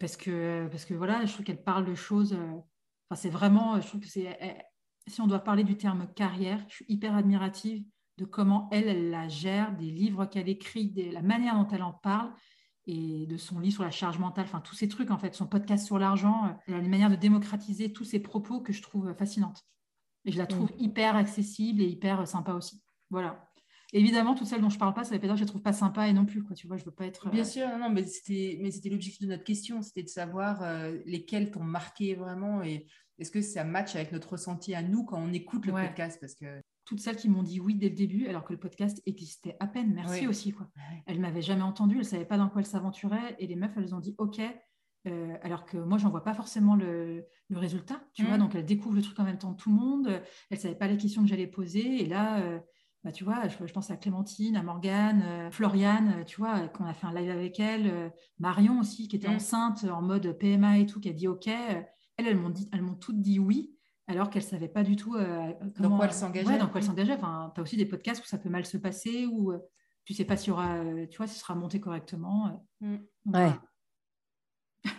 [0.00, 2.32] parce que parce que voilà, je trouve qu'elle parle de choses.
[2.32, 4.36] Enfin, c'est vraiment, je trouve que c'est
[5.06, 7.84] si on doit parler du terme carrière, je suis hyper admirative
[8.16, 11.82] de comment elle, elle la gère, des livres qu'elle écrit, de la manière dont elle
[11.82, 12.32] en parle
[12.86, 15.46] et de son livre sur la charge mentale, enfin tous ces trucs en fait, son
[15.46, 18.82] podcast sur l'argent, euh, elle a une manière de démocratiser tous ces propos que je
[18.82, 19.64] trouve euh, fascinante.
[20.26, 20.80] Et je la trouve mm.
[20.80, 22.82] hyper accessible et hyper euh, sympa aussi.
[23.10, 23.50] Voilà.
[23.92, 25.62] Évidemment, toutes celles dont je parle pas, ça veut pas dire que je les trouve
[25.62, 26.42] pas sympa et non plus.
[26.42, 26.56] Quoi.
[26.56, 27.30] Tu vois, je veux pas être.
[27.30, 30.64] Bien sûr, non, mais c'était, mais c'était l'objectif de notre question, c'était de savoir
[31.06, 35.20] lesquelles t'ont marqué vraiment et est-ce que ça match avec notre ressenti à nous quand
[35.20, 38.26] on écoute le podcast, parce que toutes celles qui m'ont dit oui dès le début,
[38.26, 39.94] alors que le podcast existait à peine.
[39.94, 40.52] Merci aussi.
[40.52, 40.68] Quoi.
[41.06, 43.36] Elles ne m'avaient jamais entendu, elles ne savaient pas dans quoi elles s'aventuraient.
[43.38, 44.40] Et les meufs, elles ont dit OK.
[45.06, 48.02] Euh, alors que moi, j'en vois pas forcément le, résultat.
[48.14, 48.40] Tu vois, mm.
[48.40, 50.08] donc elles découvrent le truc en même temps que tout le monde.
[50.08, 52.02] Elles ne savaient pas les questions que j'allais poser.
[52.02, 52.58] Et là, euh,
[53.02, 56.94] bah, tu vois, je, pense à Clémentine, à Morgane, euh, Floriane, tu vois, qu'on a
[56.94, 58.12] fait un live avec elle.
[58.38, 59.36] Marion aussi, qui était mm.
[59.36, 61.48] enceinte en mode PMA et tout, qui a dit OK.
[61.48, 62.38] Elles, elles
[62.72, 63.73] elles m'ont toutes dit oui
[64.06, 66.58] alors qu'elle ne savait pas du tout euh, comment, dans quoi elle s'engageait.
[66.58, 67.14] dans quoi elle s'engageait.
[67.14, 69.58] Enfin, tu as aussi des podcasts où ça peut mal se passer, où euh,
[70.04, 72.66] tu ne sais pas s'il y aura, euh, tu vois, si ce sera monté correctement.
[72.80, 72.96] Mm.
[73.32, 73.52] Ouais.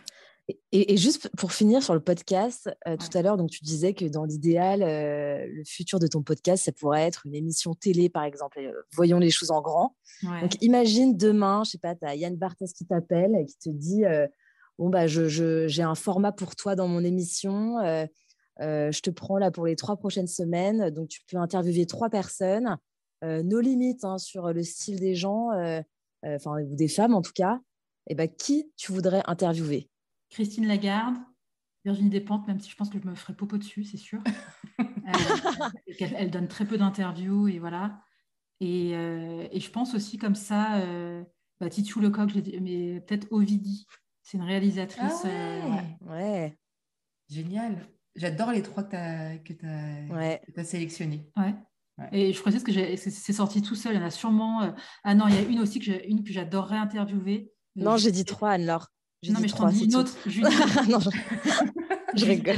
[0.72, 4.26] Et, juste pour finir sur le podcast, tout à l'heure, donc tu disais que dans
[4.26, 8.60] l'idéal, le futur de ton podcast, ça pourrait être une émission télé, par exemple.
[8.93, 9.95] voyons les choses en grand.
[10.22, 13.70] Donc imagine demain, je sais pas, tu as Yann Barthès qui t'appelle et qui te
[13.70, 14.03] dit
[14.78, 17.80] bon bah je, j'ai un format pour toi dans mon émission.
[18.62, 20.89] Euh, je te prends là pour les trois prochaines semaines.
[20.89, 22.78] Donc, tu peux interviewer trois personnes.
[23.24, 25.82] Euh, nos limites hein, sur le style des gens, euh,
[26.24, 27.60] enfin, ou des femmes en tout cas.
[28.08, 29.89] eh ben, qui tu voudrais interviewer?
[30.30, 31.16] Christine Lagarde,
[31.86, 34.22] Virginie Despentes, même si je pense que je me ferai popo dessus, c'est sûr.
[35.99, 38.01] elle, donne très peu d'interviews et voilà.
[38.60, 40.82] Et, je pense aussi comme ça,
[41.60, 42.32] bah, Titu Lecoq,
[42.62, 43.88] mais peut-être Ovidie.
[44.24, 45.26] C'est une réalisatrice.
[45.26, 46.58] Ah ouais.
[47.30, 47.88] Génial.
[48.16, 51.30] J'adore les trois que tu as, as, sélectionnés.
[51.36, 51.53] Ouais.
[52.11, 53.93] Et je précise que c'est sorti tout seul.
[53.93, 54.63] Il y en a sûrement.
[54.63, 54.72] Euh,
[55.03, 57.51] ah non, il y a une aussi que, une que j'adorerais interviewer.
[57.76, 58.88] Non, j'ai dit trois, Anne-Laure.
[59.30, 60.16] Non, mais je t'en dis une autre.
[60.89, 61.09] non, je...
[62.16, 62.57] je rigole.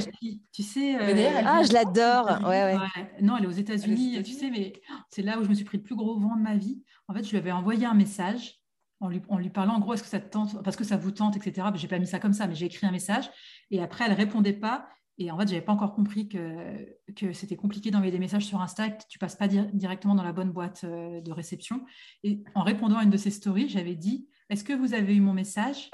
[0.52, 0.96] Tu sais.
[0.96, 2.48] Euh, ah, je l'adore.
[2.48, 2.78] Ouais, ouais.
[3.22, 4.22] Non, elle est aux États-Unis.
[4.24, 4.74] Tu sais, mais
[5.10, 6.84] c'est là où je me suis pris le plus gros vent de ma vie.
[7.08, 8.60] En fait, je lui avais envoyé un message
[9.00, 10.98] en lui, en lui parlant en gros, est-ce que ça te tente, parce que ça
[10.98, 11.68] vous tente, etc.
[11.76, 13.30] Je n'ai pas mis ça comme ça, mais j'ai écrit un message.
[13.70, 14.88] Et après, elle répondait pas.
[15.20, 18.46] Et en fait, je n'avais pas encore compris que, que c'était compliqué d'envoyer des messages
[18.46, 21.86] sur Insta, que tu passes pas directement dans la bonne boîte euh, de réception.
[22.24, 25.22] Et en répondant à une de ces stories, j'avais dit Est-ce que vous avez eu
[25.22, 25.90] mon message?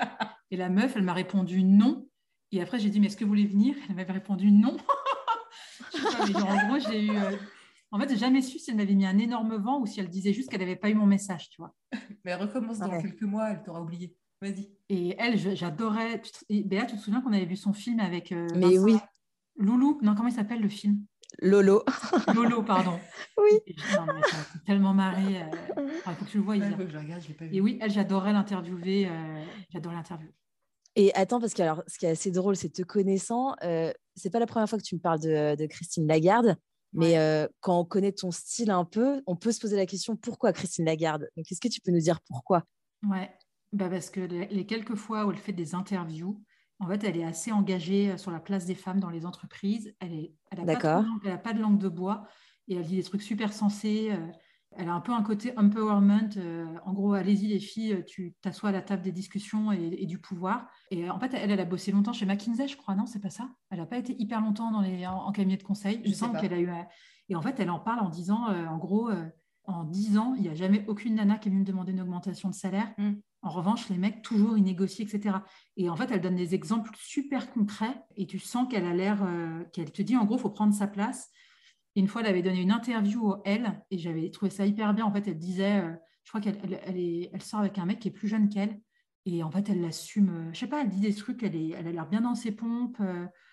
[0.52, 2.08] Et la meuf, elle m'a répondu non.
[2.52, 3.76] Et après, j'ai dit Mais est-ce que vous voulez venir?
[3.90, 4.76] Elle m'avait répondu non.
[6.36, 7.16] en gros, j'ai eu.
[7.16, 7.38] Euh,
[7.92, 10.10] en fait, j'ai jamais su si elle m'avait mis un énorme vent ou si elle
[10.10, 11.74] disait juste qu'elle n'avait pas eu mon message, tu vois.
[12.26, 14.16] Mais elle recommence dans quelques mois, elle t'aura oublié.
[14.44, 14.70] Vas-y.
[14.90, 16.22] Et elle, j'adorais.
[16.50, 18.34] Béa, tu te souviens qu'on avait vu son film avec.
[18.34, 18.98] Euh, Mais oui.
[19.56, 21.06] Loulou, non, comment il s'appelle le film?
[21.40, 21.84] Lolo.
[22.36, 23.00] Lolo, pardon.
[23.38, 23.76] Oui.
[24.66, 25.42] tellement marré.
[25.42, 25.46] Euh,
[26.06, 26.56] il faut que tu le vois.
[26.56, 27.56] Il faut que je regarde, je pas vu.
[27.56, 29.08] Et oui, elle, j'adorais l'interviewer.
[29.08, 30.34] Euh, j'adorais l'interviewer.
[30.96, 34.30] Et attends, parce que alors, ce qui est assez drôle, c'est te connaissant, euh, c'est
[34.30, 36.56] pas la première fois que tu me parles de, Christine Lagarde,
[36.94, 40.16] mais euh, quand on connaît ton style un peu, on peut se poser la question
[40.16, 41.28] pourquoi Christine Lagarde?
[41.36, 42.64] Donc, est-ce que tu peux nous dire pourquoi?
[43.10, 43.34] Ouais,
[43.74, 46.42] bah parce que les quelques fois où elle fait des interviews,
[46.84, 49.96] en fait, elle est assez engagée euh, sur la place des femmes dans les entreprises.
[50.00, 51.04] Elle n'a pas,
[51.38, 52.26] pas, de langue de bois
[52.68, 54.10] et elle dit des trucs super sensés.
[54.12, 54.28] Euh,
[54.76, 56.30] elle a un peu un côté empowerment.
[56.38, 60.18] Euh, en gros, allez-y les filles, tu t'assois à la table des discussions et, du
[60.18, 60.68] pouvoir.
[60.90, 63.30] Et en fait, elle, elle a bossé longtemps chez McKinsey, je crois, non C'est pas
[63.30, 63.50] ça?
[63.70, 66.02] Elle n'a pas été hyper longtemps dans les, en, cabinet de conseil.
[66.04, 66.72] Je, sens qu'elle a eu.
[67.30, 69.12] Et en fait, elle en parle en disant, en gros,
[69.66, 72.02] en 10 ans, il n'y a jamais aucune nana qui est venue me demander une
[72.02, 72.92] augmentation de salaire.
[72.98, 73.14] Mm.
[73.44, 75.36] En revanche, les mecs, toujours, ils négocient, etc.
[75.76, 79.22] Et en fait, elle donne des exemples super concrets et tu sens qu'elle a l'air,
[79.22, 81.30] euh, qu'elle te dit, en gros, il faut prendre sa place.
[81.98, 85.06] une fois, elle avait donné une interview au Elle et j'avais trouvé ça hyper bien.
[85.06, 88.12] En fait, elle disait, euh, je crois qu'elle elle, sort avec un mec qui est
[88.12, 88.80] plus jeune qu'elle.
[89.26, 90.28] Et en fait, elle l'assume.
[90.28, 92.22] Je euh, je sais pas, elle dit des trucs, elle, est, elle a l'air bien
[92.22, 93.02] dans ses pompes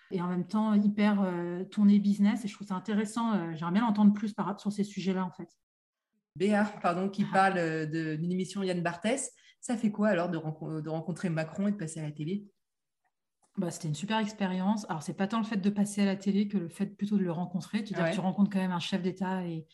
[0.09, 1.25] et en même temps hyper
[1.69, 2.45] tournée business.
[2.45, 3.53] Et je trouve ça intéressant.
[3.55, 5.49] J'aimerais bien l'entendre plus par, sur ces sujets-là, en fait.
[6.37, 7.33] Béa, pardon, qui ah.
[7.33, 9.33] parle d'une émission Yann Barthès.
[9.61, 10.37] Ça fait quoi alors de,
[10.89, 12.47] rencontrer Macron et de passer à la télé?
[13.57, 14.89] Bah, C'était une super expérience.
[14.89, 17.17] Alors, c'est pas tant le fait de passer à la télé que le fait plutôt
[17.17, 17.83] de le rencontrer.
[17.83, 19.67] Tu, tu rencontres quand même un chef d'État et,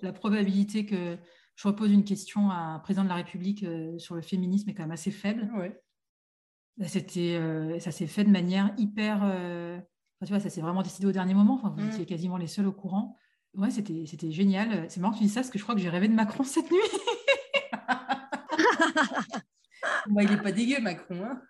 [0.00, 1.18] la, probabilité que
[1.56, 4.74] je repose une question à un président de la République euh, sur le féminisme est
[4.74, 5.50] quand même assez faible.
[6.78, 9.20] Bah, c'était, euh, ça s'est fait de manière hyper.
[9.24, 9.78] Euh,
[10.24, 11.54] tu vois, ça s'est vraiment décidé au dernier moment.
[11.54, 11.90] Enfin, vous mm.
[11.90, 13.18] étiez quasiment les seuls au courant.
[13.54, 14.86] Ouais, c'était, c'était génial.
[14.88, 16.44] C'est marrant que tu dis ça parce que je crois que j'ai rêvé de Macron
[16.44, 16.78] cette nuit.
[20.08, 21.24] il n'est pas dégueu, Macron.
[21.24, 21.42] Hein.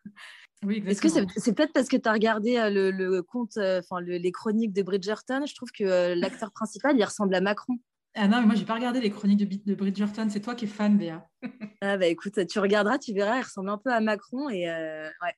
[0.64, 3.80] oui, Est-ce que c'est, peut-être parce que tu as regardé euh, le, le compte, euh,
[3.80, 7.78] enfin les chroniques de Bridgerton Je trouve que euh, l'acteur principal, il ressemble à Macron.
[8.14, 10.28] Ah non, mais moi, j'ai pas regardé les chroniques de, de, Bridgerton.
[10.28, 11.26] C'est toi qui es fan, Béa.
[11.80, 14.50] ah bah écoute, tu regarderas, tu verras, il ressemble un peu à Macron.
[14.50, 15.34] Et ouais.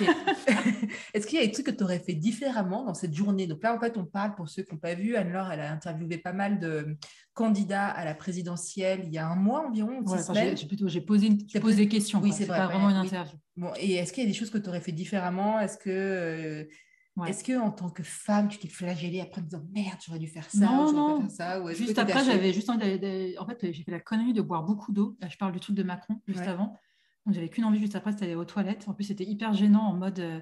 [1.14, 3.46] Est-ce qu'il y a des trucs que tu aurais fait différemment dans cette journée?
[3.46, 5.72] Donc là, en fait, on parle, pour ceux qui n'ont pas vu, Anne-Laure, elle a
[5.72, 6.96] interviewé pas mal de
[7.34, 10.02] candidats à la présidentielle il y a un mois environ.
[10.86, 12.20] j'ai posé, des questions.
[12.20, 13.36] Oui, c'est pas vraiment une interview.
[13.56, 15.58] Bon, et est-ce qu'il y a des choses que tu aurais fait différemment?
[15.60, 16.64] Est-ce que, euh,
[17.26, 20.28] est-ce que en tant que femme, tu t'es flagellée après en disant merde, j'aurais dû
[20.28, 21.28] faire ça Non, non.
[21.28, 25.16] ça, juste après, j'avais juste en fait, j'ai fait la connerie de boire beaucoup d'eau.
[25.26, 26.76] Je parle du truc de Macron juste avant.
[27.28, 28.88] J'avais qu'une envie juste après, c'était aller aux toilettes.
[28.88, 30.40] En plus, c'était hyper gênant en mode, euh,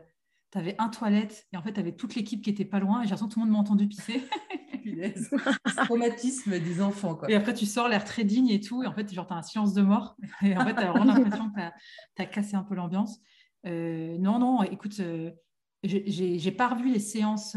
[0.52, 3.00] tu avais un toilette et en fait, tu avais toute l'équipe qui était pas loin
[3.00, 4.22] et j'ai l'impression que tout le monde m'a entendu pisser.
[5.84, 7.14] traumatisme des enfants.
[7.14, 7.30] Quoi.
[7.30, 8.82] Et après, tu sors l'air très digne et tout.
[8.82, 10.16] Et en fait, genre, tu as un silence de mort.
[10.42, 11.60] Et en fait, tu as vraiment l'impression que
[12.16, 13.18] tu as, cassé un peu l'ambiance.
[13.66, 15.30] Euh, non, non, écoute, euh,
[15.84, 17.56] j'ai pas revu les séances,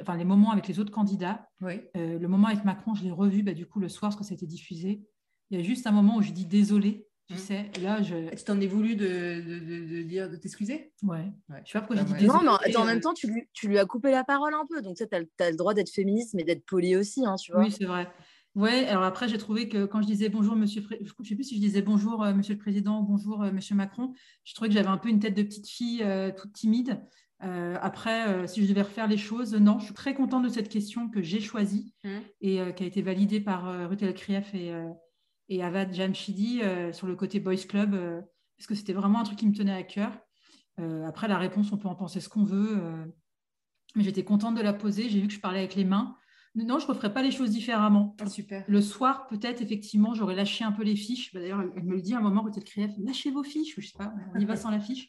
[0.00, 1.46] enfin les moments avec les autres candidats.
[1.60, 1.80] Oui.
[1.94, 4.32] le moment avec Macron, je l'ai revu bah, du coup le soir parce que ça
[4.32, 5.02] a été diffusé.
[5.50, 7.38] Il y a juste un moment où je dis désolé tu mmh.
[7.38, 7.70] sais.
[7.80, 8.34] là, je...
[8.34, 10.92] Tu t'en es voulu de, de, dire, de t'excuser?
[11.04, 11.30] Ouais.
[11.48, 11.62] ouais.
[11.64, 12.44] Je sais pas pourquoi j'ai dit désolé.
[12.44, 14.82] Non, mais en même temps, tu lui, tu lui as coupé la parole un peu.
[14.82, 17.62] Donc, tu as, le droit d'être féministe, mais d'être poli aussi, hein, tu vois.
[17.62, 18.08] Oui, c'est vrai.
[18.56, 21.44] Ouais, alors après, j'ai trouvé que quand je disais bonjour, monsieur, je ne sais plus
[21.44, 24.12] si je disais bonjour, euh, monsieur le président, bonjour, euh, monsieur Macron,
[24.42, 27.00] je trouvais que j'avais un peu une tête de petite fille euh, toute timide.
[27.38, 31.08] après, si je devais refaire les choses, non, je suis très contente de cette question
[31.08, 32.08] que j'ai choisie mmh.
[32.40, 34.74] et qui a été validée par Ruth Elkrief et,
[35.50, 37.94] et Avad Jamshidi euh, sur le côté Boys Club.
[37.94, 38.22] Euh,
[38.56, 40.12] parce que c'était vraiment un truc qui me tenait à cœur.
[41.06, 42.78] après, la réponse, on peut en penser ce qu'on veut.
[43.96, 45.08] mais j'étais contente de la poser.
[45.08, 46.14] J'ai vu que je parlais avec les mains.
[46.54, 48.16] Non, je ne referais pas les choses différemment.
[48.20, 48.64] Ah, super.
[48.68, 51.32] Le soir, peut-être, effectivement, j'aurais lâché un peu les fiches.
[51.32, 53.80] Bah, d'ailleurs, elle me le dit à un moment, peut-être crier, lâchez vos fiches, ou
[53.80, 55.08] je sais pas, on y va sans la fiche.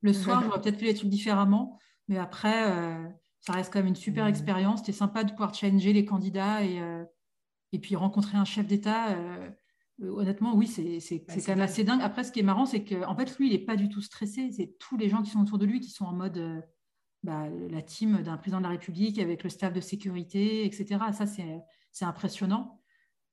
[0.00, 1.78] Le soir, j'aurais peut-être fait les trucs différemment.
[2.06, 3.08] Mais après, euh,
[3.40, 4.28] ça reste quand même une super mmh.
[4.28, 4.80] expérience.
[4.80, 7.04] C'était sympa de pouvoir challenger les candidats et, euh,
[7.72, 9.10] et puis rencontrer un chef d'État.
[9.10, 9.50] Euh,
[10.00, 12.00] honnêtement, oui, c'est bah, quand même assez dingue.
[12.02, 14.00] Après, ce qui est marrant, c'est qu'en en fait, lui, il n'est pas du tout
[14.00, 14.50] stressé.
[14.52, 16.64] C'est tous les gens qui sont autour de lui qui sont en mode
[17.22, 21.00] bah, la team d'un président de la République avec le staff de sécurité, etc.
[21.12, 22.80] Ça, c'est impressionnant.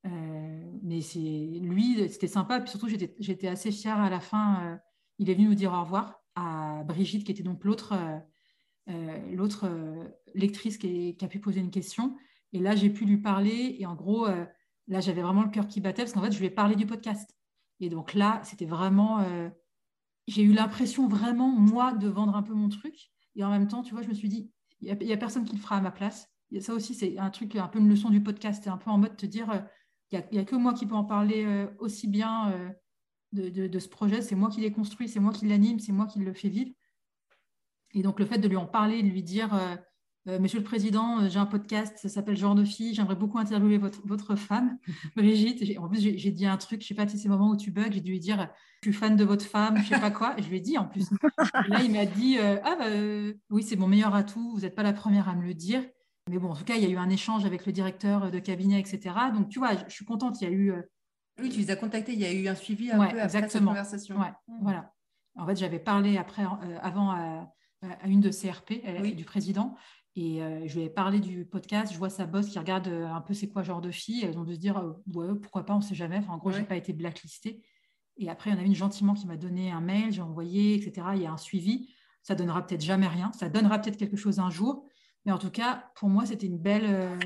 [0.04, 2.60] mais c'est lui, c'était sympa.
[2.60, 4.80] Puis surtout, j'étais assez fière à la fin.
[5.20, 7.94] il est venu nous dire au revoir à Brigitte, qui était donc l'autre
[8.88, 10.04] euh, l'autre euh,
[10.36, 12.16] lectrice qui, a pu poser une question.
[12.54, 13.76] Et là, j'ai pu lui parler.
[13.80, 14.46] Et en gros, euh,
[14.88, 16.86] là, j'avais vraiment le cœur qui battait parce qu'en fait, je lui ai parlé du
[16.86, 17.36] podcast.
[17.80, 19.26] Et donc là, c'était vraiment.
[20.28, 23.12] j'ai eu l'impression vraiment, moi, de vendre un peu mon truc.
[23.36, 25.56] Et en même temps, tu vois, je me suis dit, il n'y a, personne qui
[25.56, 26.30] le fera à ma place.
[26.62, 28.64] Ça aussi, c'est un truc, un peu une leçon du podcast.
[28.64, 29.66] C'est un peu en mode de te dire,
[30.12, 32.74] il n'y a, que moi qui peux en parler aussi bien
[33.34, 34.22] de, de, ce projet.
[34.22, 36.72] C'est moi qui l'ai construit, c'est moi qui l'anime, c'est moi qui le fais vivre.
[37.96, 39.78] Et donc, le fait de lui en parler, de lui dire euh, euh,
[40.28, 43.78] Monsieur le Président, euh, j'ai un podcast, ça s'appelle Genre de fille, j'aimerais beaucoup interviewer
[43.78, 44.80] votre, votre femme,
[45.16, 45.78] Brigitte.
[45.78, 47.58] En plus, j'ai dit un truc, je ne sais pas si c'est ces moments où
[47.58, 48.50] tu bugs, j'ai dû lui dire
[48.82, 50.36] Je suis fan de votre femme, je ne sais pas quoi.
[50.40, 51.12] Je lui ai dit en plus.
[51.68, 52.86] là, il m'a dit Ah, bah,
[53.52, 55.84] oui, c'est mon meilleur atout, vous n'êtes pas la première à me le dire.
[56.28, 58.40] Mais bon, en tout cas, il y a eu un échange avec le directeur de
[58.40, 59.14] cabinet, etc.
[59.32, 60.74] Donc, tu vois, je, suis contente, il y a eu.
[61.40, 63.64] Oui, tu les as contactés, il y a eu un suivi un peu après cette
[63.64, 64.20] conversation.
[64.20, 64.58] Ouais, mmh.
[64.64, 64.92] Voilà.
[65.36, 66.44] En fait, j'avais parlé après,
[66.82, 67.54] avant à,
[67.84, 68.74] à une de CRP
[69.16, 69.76] du président.
[70.16, 71.92] Et euh, je lui ai parlé du podcast.
[71.92, 74.24] Je vois sa boss qui regarde euh, un peu c'est quoi genre de fille.
[74.24, 76.18] Elles ont de se dire euh, ouais, pourquoi pas, on sait jamais.
[76.18, 77.62] Enfin, en gros, je j'ai pas été blacklistée.
[78.18, 80.76] Et après, il y en a une gentiment qui m'a donné un mail, j'ai envoyé,
[80.76, 81.08] etc.
[81.16, 81.90] Il y a un suivi.
[82.24, 83.32] Ça donnera peut-être jamais rien.
[83.34, 84.88] Ça donnera peut-être quelque chose un jour.
[85.26, 87.20] Mais en tout cas, pour moi, c'était une belle.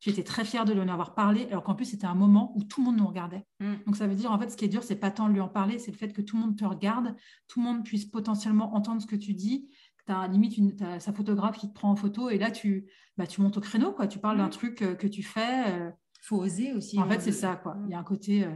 [0.00, 2.64] J'étais très fière de lui en avoir parlé, alors qu'en plus, c'était un moment où
[2.64, 3.46] tout le monde nous regardait.
[3.60, 3.74] Mm.
[3.86, 5.40] Donc, ça veut dire, en fait, ce qui est dur, c'est pas tant de lui
[5.40, 7.14] en parler, c'est le fait que tout le monde te regarde,
[7.46, 9.70] tout le monde puisse potentiellement entendre ce que tu dis
[10.06, 13.26] tu as limite une, sa photographe qui te prend en photo et là, tu, bah,
[13.26, 14.06] tu montes au créneau, quoi.
[14.06, 15.68] tu parles d'un truc euh, que tu fais.
[15.68, 15.90] Il euh.
[16.22, 16.98] faut oser aussi.
[16.98, 17.56] En fait, c'est ça.
[17.56, 17.76] Quoi.
[17.86, 18.50] Il y a un côté euh,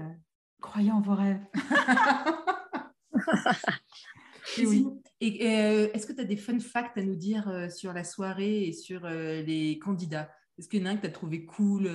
[0.61, 1.41] croyez en vos rêves.
[4.59, 4.87] et oui.
[5.21, 8.73] Et, est-ce que tu as des fun facts à nous dire sur la soirée et
[8.73, 10.31] sur les candidats?
[10.59, 11.87] Est-ce qu'il y en a un que tu as trouvé cool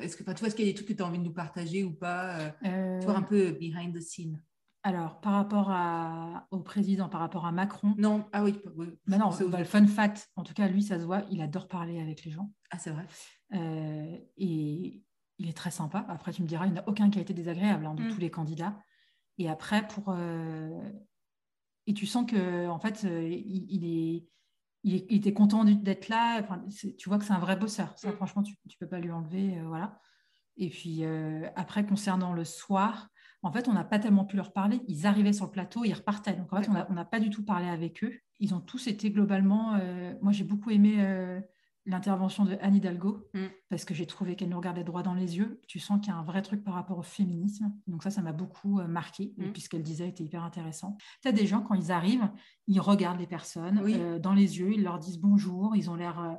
[0.00, 1.84] Est-ce que, est-ce qu'il y a des trucs que tu as envie de nous partager
[1.84, 4.40] ou pas Toi, un peu behind the scene.
[4.84, 5.72] Alors, par rapport
[6.50, 7.94] au président, par rapport à Macron.
[7.98, 8.60] Non, ah oui.
[9.06, 12.00] Bah non, le fun fact, en tout cas, lui, ça se voit, il adore parler
[12.00, 12.52] avec les gens.
[12.70, 13.06] Ah, c'est vrai.
[13.54, 15.02] Euh, et
[15.38, 16.04] il est très sympa.
[16.08, 18.08] Après, tu me diras, il n'y a aucun qui a été désagréable hein, de mm.
[18.08, 18.78] tous les candidats.
[19.38, 20.10] Et après, pour.
[20.10, 20.80] Euh,
[21.86, 24.28] et tu sens que, en fait, euh, il, est.
[24.84, 26.40] Il, était content d'être là.
[26.40, 26.64] Enfin,
[26.96, 27.98] tu vois que c'est un vrai bosseur.
[27.98, 28.16] Ça, mm.
[28.16, 29.60] franchement, tu ne peux pas lui enlever.
[29.64, 29.98] voilà.
[30.56, 31.04] Et puis,
[31.56, 33.08] après, concernant le soir,
[33.42, 34.80] en fait, on n'a pas tellement pu leur parler.
[34.88, 36.34] Ils arrivaient sur le plateau, ils repartaient.
[36.34, 38.12] Donc, en fait, on n'a pas du tout parlé avec eux.
[38.40, 39.74] Ils ont tous été globalement.
[39.74, 41.40] Euh, moi, j'ai beaucoup aimé euh,
[41.86, 43.46] l'intervention de Anne Hidalgo mm.
[43.68, 45.60] parce que j'ai trouvé qu'elle nous regardait droit dans les yeux.
[45.68, 47.72] Tu sens qu'il y a un vrai truc par rapport au féminisme.
[47.86, 49.34] Donc, ça, ça m'a beaucoup euh, marqué.
[49.36, 49.52] Mm.
[49.54, 50.96] Et ce qu'elle disait était hyper intéressant.
[51.22, 52.28] Tu as des gens, quand ils arrivent,
[52.66, 56.38] ils regardent les personnes dans les yeux, ils leur disent bonjour, ils ont l'air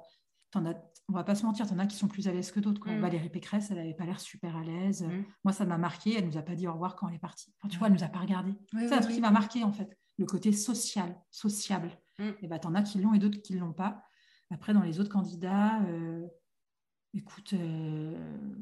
[1.10, 2.88] on va pas se mentir, en as qui sont plus à l'aise que d'autres.
[2.88, 3.00] Mm.
[3.00, 5.04] Valérie Pécresse, elle n'avait pas l'air super à l'aise.
[5.04, 5.26] Mm.
[5.44, 6.16] Moi, ça m'a marqué.
[6.18, 7.54] Elle nous a pas dit au revoir quand elle est partie.
[7.70, 8.54] tu vois, elle nous a pas regardé.
[8.72, 9.98] c'est un truc qui m'a marqué, en fait.
[10.18, 11.92] Le côté social, sociable.
[12.20, 12.30] Mm.
[12.42, 14.04] Et bah, en as qui l'ont et d'autres qui l'ont pas.
[14.52, 16.28] Après, dans les autres candidats, euh,
[17.14, 18.18] écoute, euh,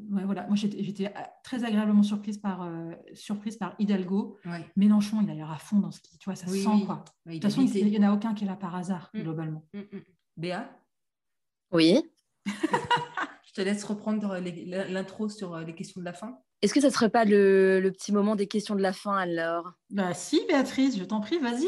[0.10, 0.48] voilà.
[0.48, 4.38] Moi, j'étais très agréablement surprise par, euh, surprise par Hidalgo.
[4.76, 7.04] Mélenchon, il a l'air à fond dans ce qui, tu vois, ça sent, quoi.
[7.26, 9.66] de toute façon, il n'y en a aucun qui est là par hasard, globalement.
[10.38, 10.70] Béa?
[11.72, 12.02] Oui.
[12.48, 14.39] Je te laisse reprendre
[14.89, 16.39] l'intro sur euh, les questions de la fin.
[16.64, 19.74] Est-ce que ça ne serait pas le, petit moment des questions de la fin alors
[19.91, 21.68] Bah si, Béatrice, je t'en prie, vas-y.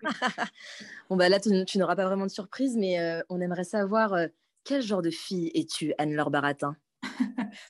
[1.10, 4.28] bon bah là, tu, n'auras pas vraiment de surprise, mais euh, on aimerait savoir euh,
[4.64, 6.76] quel genre de fille es-tu, Anne-Laure Baratin?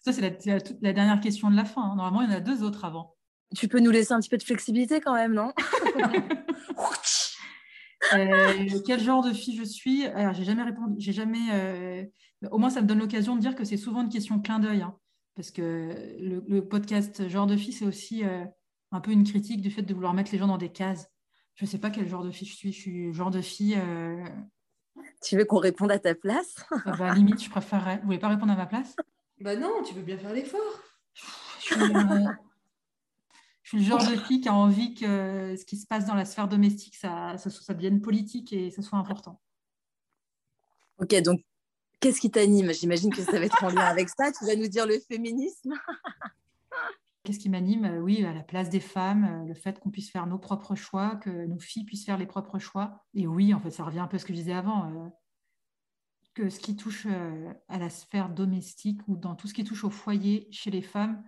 [0.04, 1.82] Ça, c'est la, dernière question de la fin.
[1.82, 1.96] Hein.
[1.96, 3.16] Normalement, il y en a deux autres avant.
[3.56, 5.52] Tu peux nous laisser un petit peu de flexibilité quand même, non?
[8.14, 10.06] Euh, quel genre de fille je suis?
[10.06, 10.96] Alors, j'ai jamais répondu.
[10.98, 12.10] J'ai jamais.
[12.42, 14.58] Euh, au moins, ça me donne l'occasion de dire que c'est souvent une question clin
[14.58, 14.96] d'œil, hein,
[15.34, 18.44] parce que le, podcast genre de fille, c'est aussi euh,
[18.90, 21.10] un peu une critique du fait de vouloir mettre les gens dans des cases.
[21.54, 22.72] Je ne sais pas quel genre de fille je suis.
[22.72, 23.78] Je suis genre de fille.
[25.22, 26.56] Tu veux qu'on réponde à ta place?
[26.86, 27.98] Ah bah, Limite, je préférerais.
[27.98, 28.96] Vous voulez pas répondre à ma place?
[29.40, 30.80] Bah non, tu veux bien faire l'effort.
[33.62, 36.14] Je suis le genre de fille qui a envie que ce qui se passe dans
[36.14, 39.40] la sphère domestique, ça, ça, ça devienne politique et ça soit important.
[40.98, 41.42] Ok, donc
[42.02, 42.74] qu'est-ce qui t'anime?
[42.74, 44.30] J'imagine que ça va être en lien avec ça.
[44.32, 45.72] Tu vas nous dire le féminisme
[47.24, 47.84] Qu'est-ce qui m'anime?
[47.84, 50.74] Euh, Oui, à la place des femmes, euh, le fait qu'on puisse faire nos propres
[50.74, 53.04] choix, que nos filles puissent faire les propres choix.
[53.14, 55.08] Et oui, en fait, ça revient un peu à ce que je disais avant, euh,
[56.34, 57.06] que ce qui touche
[57.68, 61.22] à la sphère domestique ou dans tout ce qui touche au foyer chez les femmes,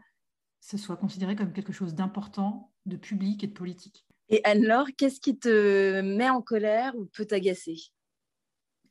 [0.61, 4.07] ce soit considéré comme quelque chose d'important, de public et de politique.
[4.31, 7.77] Et Anne-Laure, qu'est-ce qui te met en colère ou peut t'agacer?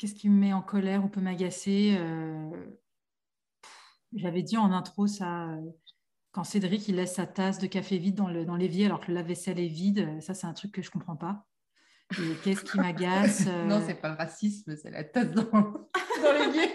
[0.03, 1.97] Qu'est-ce qui me met en colère ou peut m'agacer
[4.13, 5.47] J'avais dit en intro ça
[6.33, 9.07] quand Cédric il laisse sa tasse de café vide dans, le, dans l'évier alors que
[9.07, 11.47] le lave-vaisselle est vide, ça c'est un truc que je comprends pas.
[12.19, 16.33] Et qu'est-ce qui m'agace Non, euh, c'est pas le racisme, c'est la tasse dans, dans
[16.37, 16.69] l'évier.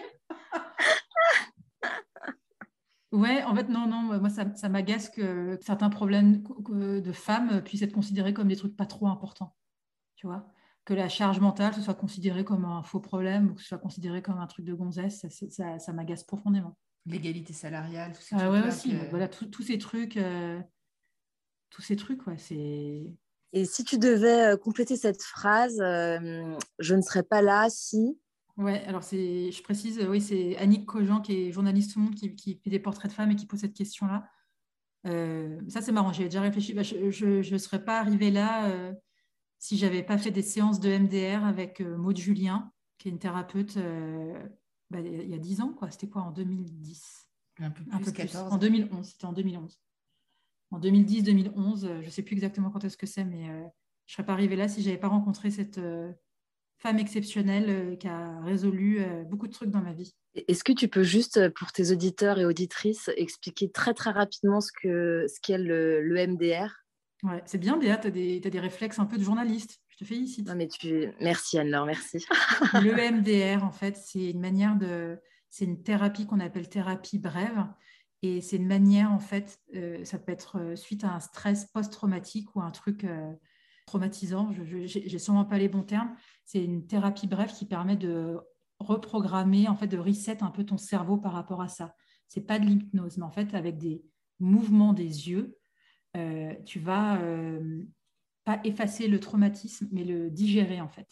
[3.13, 7.83] Ouais, en fait, non, non, moi, ça, ça m'agace que certains problèmes de femmes puissent
[7.83, 9.55] être considérés comme des trucs pas trop importants.
[10.17, 10.51] Tu vois
[10.89, 13.77] Que la charge mentale, ce soit considéré comme un faux problème ou que ce soit
[13.77, 16.79] considéré comme un truc de gonzesse, ça, ça m'agace profondément
[17.09, 18.95] l'égalité salariale, tout ah ouais, aussi.
[19.11, 20.61] Voilà, tous ces trucs, euh,
[21.71, 23.13] tous ces trucs, ouais, c'est.
[23.55, 28.19] Et si tu devais euh, compléter cette phrase, euh, je ne serais pas là si.
[28.57, 32.35] Ouais, alors c'est, je précise, oui, c'est Annick Cogent qui est journaliste au Monde qui,
[32.35, 34.29] qui, fait des portraits de femmes et qui pose cette question-là.
[35.05, 36.75] ça, c'est marrant, j'y ai déjà réfléchi.
[36.75, 38.93] Bah, je ne serais pas arrivée là
[39.59, 43.79] si j'avais pas fait des séances de MDR avec Maud Julien, qui est une thérapeute
[44.91, 45.91] bah, il y a 10 ans, quoi.
[45.91, 47.27] C'était quoi en 2010
[47.61, 49.79] Un peu plus, En 2011, c'était en 2011.
[50.71, 53.63] En 2010-2011, euh, je ne sais plus exactement quand est-ce que c'est, mais euh,
[54.07, 56.11] je ne serais pas arrivée là si je n'avais pas rencontré cette euh,
[56.79, 60.15] femme exceptionnelle qui a résolu beaucoup de trucs dans ma vie.
[60.35, 64.71] Est-ce que tu peux juste, pour tes auditeurs et auditrices, expliquer très très rapidement ce
[64.81, 66.73] qu'est ce qu'est le, le, MDR
[67.25, 70.47] Ouais, c'est bien, Béa, tu as, as, des réflexes un peu de journaliste te félicite.
[70.47, 71.13] Non, mais tu...
[71.21, 72.25] Merci Anne-Laure, merci.
[72.75, 75.19] le MDR, en fait, c'est une manière de.
[75.51, 77.67] C'est une thérapie qu'on appelle thérapie brève.
[78.23, 81.67] Et c'est une manière, en fait, euh, ça peut être euh, suite à un stress
[81.67, 83.33] post-traumatique ou un truc euh,
[83.87, 84.53] traumatisant.
[84.53, 86.15] Je n'ai sûrement pas les bons termes.
[86.45, 88.39] C'est une thérapie brève qui permet de
[88.81, 91.95] reprogrammer, en fait, de reset un peu ton cerveau par rapport à ça.
[92.29, 94.05] C'est pas de l'hypnose, mais en fait, avec des
[94.39, 95.58] mouvements des yeux,
[96.65, 97.21] tu vas
[98.45, 101.09] pas effacer le traumatisme, mais le digérer en fait.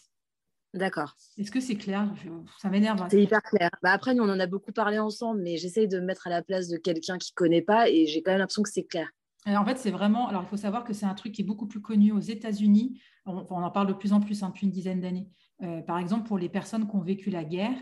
[0.77, 1.17] D'accord.
[1.39, 2.13] Est-ce que c'est clair?
[2.59, 3.07] Ça m'énerve.
[3.11, 3.71] C'est hyper clair.
[3.83, 6.31] Bah après, nous, on en a beaucoup parlé ensemble, mais j'essaye de me mettre à
[6.31, 8.85] la place de quelqu'un qui ne connaît pas et j'ai quand même l'impression que c'est
[8.85, 9.09] clair.
[9.47, 10.29] en fait, c'est vraiment.
[10.29, 13.01] Alors, il faut savoir que c'est un truc qui est beaucoup plus connu aux États-Unis.
[13.25, 15.29] On, en parle de plus en plus hein, depuis une dizaine d'années.
[15.63, 17.77] Euh, par exemple, pour les personnes qui ont vécu la guerre,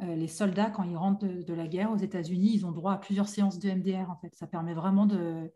[0.00, 2.92] euh, les soldats, quand ils rentrent de, de la guerre aux États-Unis, ils ont droit
[2.92, 4.10] à plusieurs séances de MDR.
[4.10, 5.50] En fait, ça permet vraiment de,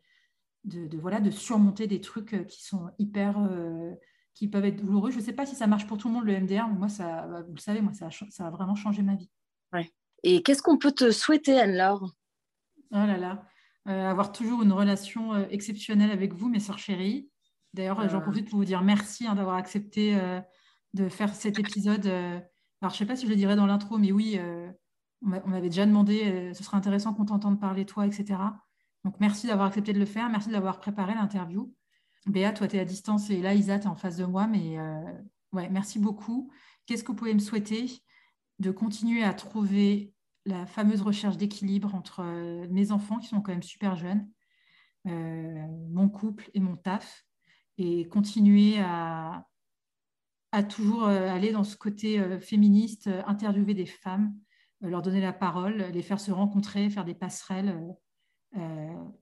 [0.65, 3.93] de, voilà, de surmonter des trucs euh, qui sont hyper, euh,
[4.35, 5.11] qui peuvent être douloureux.
[5.11, 6.89] Je ne sais pas si ça marche pour tout le monde le MDR, mais moi,
[6.89, 9.31] ça, bah, vous le savez, moi, ça a, ça a vraiment changé ma vie.
[9.73, 9.91] Ouais.
[10.23, 12.13] Et qu'est-ce qu'on peut te souhaiter, Anne-Laure?
[12.93, 13.45] Oh là là,
[13.89, 17.29] euh, avoir toujours une relation exceptionnelle avec vous, mes sœurs chéries.
[17.75, 20.15] D'ailleurs, j'en profite pour vous dire merci hein, d'avoir accepté
[20.93, 22.07] de faire cet épisode.
[22.07, 22.43] alors,
[22.83, 24.39] je ne sais pas si je le dirais dans l'intro, mais oui,
[25.23, 28.37] on m'avait déjà demandé, ce serait intéressant qu'on t'entende parler, toi, etc.
[29.05, 30.29] Donc, merci d'avoir accepté de le faire.
[30.31, 31.73] Merci d'avoir préparé l'interview.
[32.27, 34.47] Béa, toi, tu es à distance et là, Isa, tu es en face de moi.
[34.47, 35.01] Mais euh,
[35.53, 36.51] ouais, merci beaucoup.
[36.87, 37.87] Qu'est-ce que vous pouvez me souhaiter
[38.61, 40.13] De continuer à trouver
[40.45, 44.29] la fameuse recherche d'équilibre entre euh, mes enfants, qui sont quand même super jeunes,
[45.09, 47.25] euh, mon couple et mon taf,
[47.79, 49.47] et continuer à,
[50.53, 54.35] à toujours aller dans ce côté féministe, interviewer des femmes,
[54.83, 57.75] leur donner la parole, les faire se rencontrer, faire des passerelles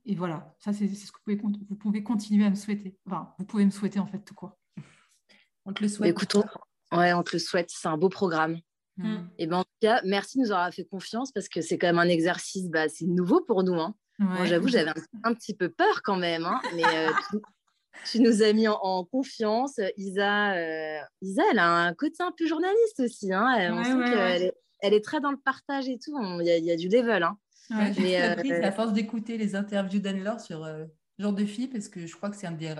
[0.04, 2.96] et voilà, ça c'est ce que vous pouvez, vous pouvez continuer à me souhaiter.
[3.06, 4.58] Enfin, vous pouvez me souhaiter en fait tout quoi.
[5.64, 6.10] On te le souhaite.
[6.10, 6.44] Écoutons,
[6.92, 7.68] ouais, on te le souhaite.
[7.70, 8.58] C'est un beau programme.
[8.96, 9.16] Mm.
[9.38, 11.86] Et ben, en tout cas, merci de nous avoir fait confiance parce que c'est quand
[11.86, 13.78] même un exercice, bah, c'est nouveau pour nous.
[13.78, 13.94] Hein.
[14.18, 14.92] Moi, j'avoue, j'avais
[15.24, 17.10] un, petit peu peur quand même, hein, mais euh,
[18.10, 19.80] tu, nous as mis en, confiance.
[19.96, 23.32] Isa, euh, Isa, elle a un côté un peu journaliste aussi.
[23.32, 23.72] Hein.
[23.72, 26.18] On sent qu'elle est, elle est très dans le partage et tout.
[26.40, 27.22] Il y, y, a du level.
[27.22, 27.38] Hein.
[27.70, 30.86] Ouais, j'ai appris euh, à force d'écouter les interviews d'Anne-Laure sur euh,
[31.18, 32.74] genre de filles, parce que je crois que c'est un des.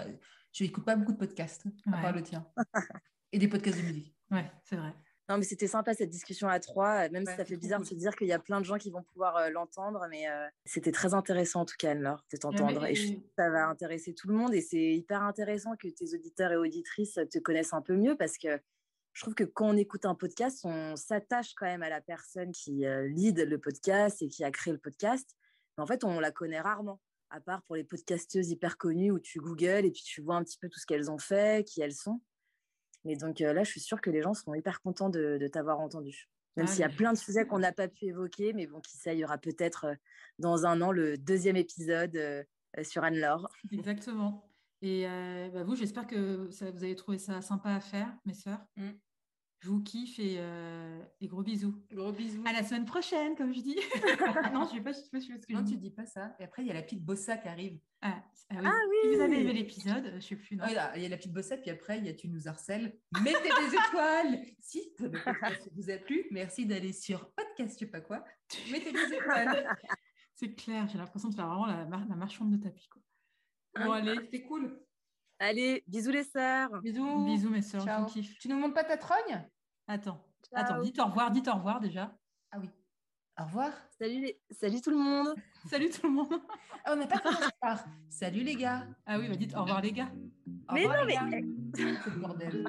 [0.52, 2.46] Je n'écoute pas beaucoup de podcasts, à part le tien.
[3.32, 4.12] Et des podcasts de musique.
[4.30, 4.92] Ouais, c'est vrai.
[5.28, 7.94] Non, mais c'était sympa cette discussion à trois, même si ça fait bizarre de se
[7.94, 10.24] dire qu'il y a plein de gens qui vont pouvoir euh, l'entendre, mais
[10.64, 12.84] c'était très intéressant en tout cas, Anne-Laure, de t'entendre.
[12.86, 16.14] Et je que ça va intéresser tout le monde et c'est hyper intéressant que tes
[16.14, 18.60] auditeurs et auditrices te connaissent un peu mieux parce que
[19.12, 22.52] je trouve que quand on écoute un podcast, on s'attache quand même à la personne
[22.52, 25.36] qui euh, lead le podcast et qui a créé le podcast.
[25.76, 27.00] Mais en fait, on la connaît rarement.
[27.30, 30.44] à part pour les podcasteuses hyper connues où tu googles et puis tu vois un
[30.44, 32.20] petit peu tout ce qu'elles ont fait, qui elles sont.
[33.04, 36.28] Mais donc là, je suis sûre que les gens seront hyper contents de, t'avoir entendu.
[36.56, 38.98] Même s'il y a plein de sujets qu'on n'a pas pu évoquer, mais bon, qui
[38.98, 39.86] ça, il y aura peut-être
[40.38, 42.46] dans un an le deuxième épisode
[42.82, 43.48] sur Anne-Laure.
[43.72, 44.49] Exactement.
[44.82, 45.04] Et
[45.52, 48.64] bah, vous, j'espère que ça, vous avez trouvé ça sympa à faire, mes sœurs.
[48.76, 48.90] Mmh.
[49.60, 51.74] Je vous kiffe et, euh, et, gros bisous.
[51.92, 52.42] Gros bisous.
[52.46, 53.76] À la semaine prochaine, comme je dis.
[54.54, 56.34] non, je ne pas, je sais pas ce que Non, tu dis pas ça.
[56.40, 57.78] Et après, il y a la petite bossa qui arrive.
[58.00, 58.62] Ah, ah, oui.
[58.64, 59.16] ah oui.
[59.16, 60.56] vous avez aimé l'épisode, je ne sais plus.
[60.56, 60.64] Non.
[60.66, 62.98] Ah, il y a la petite bossa, puis après, il y a tu nous harcèles.
[63.22, 64.46] Mettez des étoiles.
[64.60, 68.24] si podcast vous a plu, merci d'aller sur podcast, je sais pas quoi.
[68.72, 69.76] Mettez des étoiles.
[70.36, 72.88] C'est clair, j'ai l'impression de faire vraiment la, la marchande de tapis.
[72.88, 73.02] Quoi.
[73.74, 74.78] Bon, allez, c'est cool.
[75.38, 76.68] Allez, bisous les sœurs.
[76.82, 77.24] Bisous.
[77.24, 77.84] Bisous mes sœurs.
[77.84, 78.06] Ciao.
[78.06, 79.42] Tu nous montres pas ta trogne?
[79.86, 80.22] Attends.
[80.52, 82.14] Attends, dites au revoir, dites au revoir déjà.
[82.50, 82.68] Ah oui.
[83.40, 83.72] Au revoir.
[83.98, 84.40] Salut, les...
[84.50, 85.34] Salut tout le monde.
[85.70, 86.40] Salut tout le monde.
[86.84, 88.86] Ah, on n'a pas commencé par Salut les gars.
[89.06, 90.10] Ah oui, bah dites au revoir les gars.
[90.72, 91.16] mais non, mais.
[91.74, 92.66] C'est le bordel.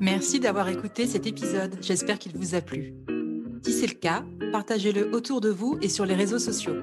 [0.00, 1.76] Merci d'avoir écouté cet épisode.
[1.82, 2.94] J'espère qu'il vous a plu.
[3.64, 6.82] Si c'est le cas, partagez-le autour de vous et sur les réseaux sociaux.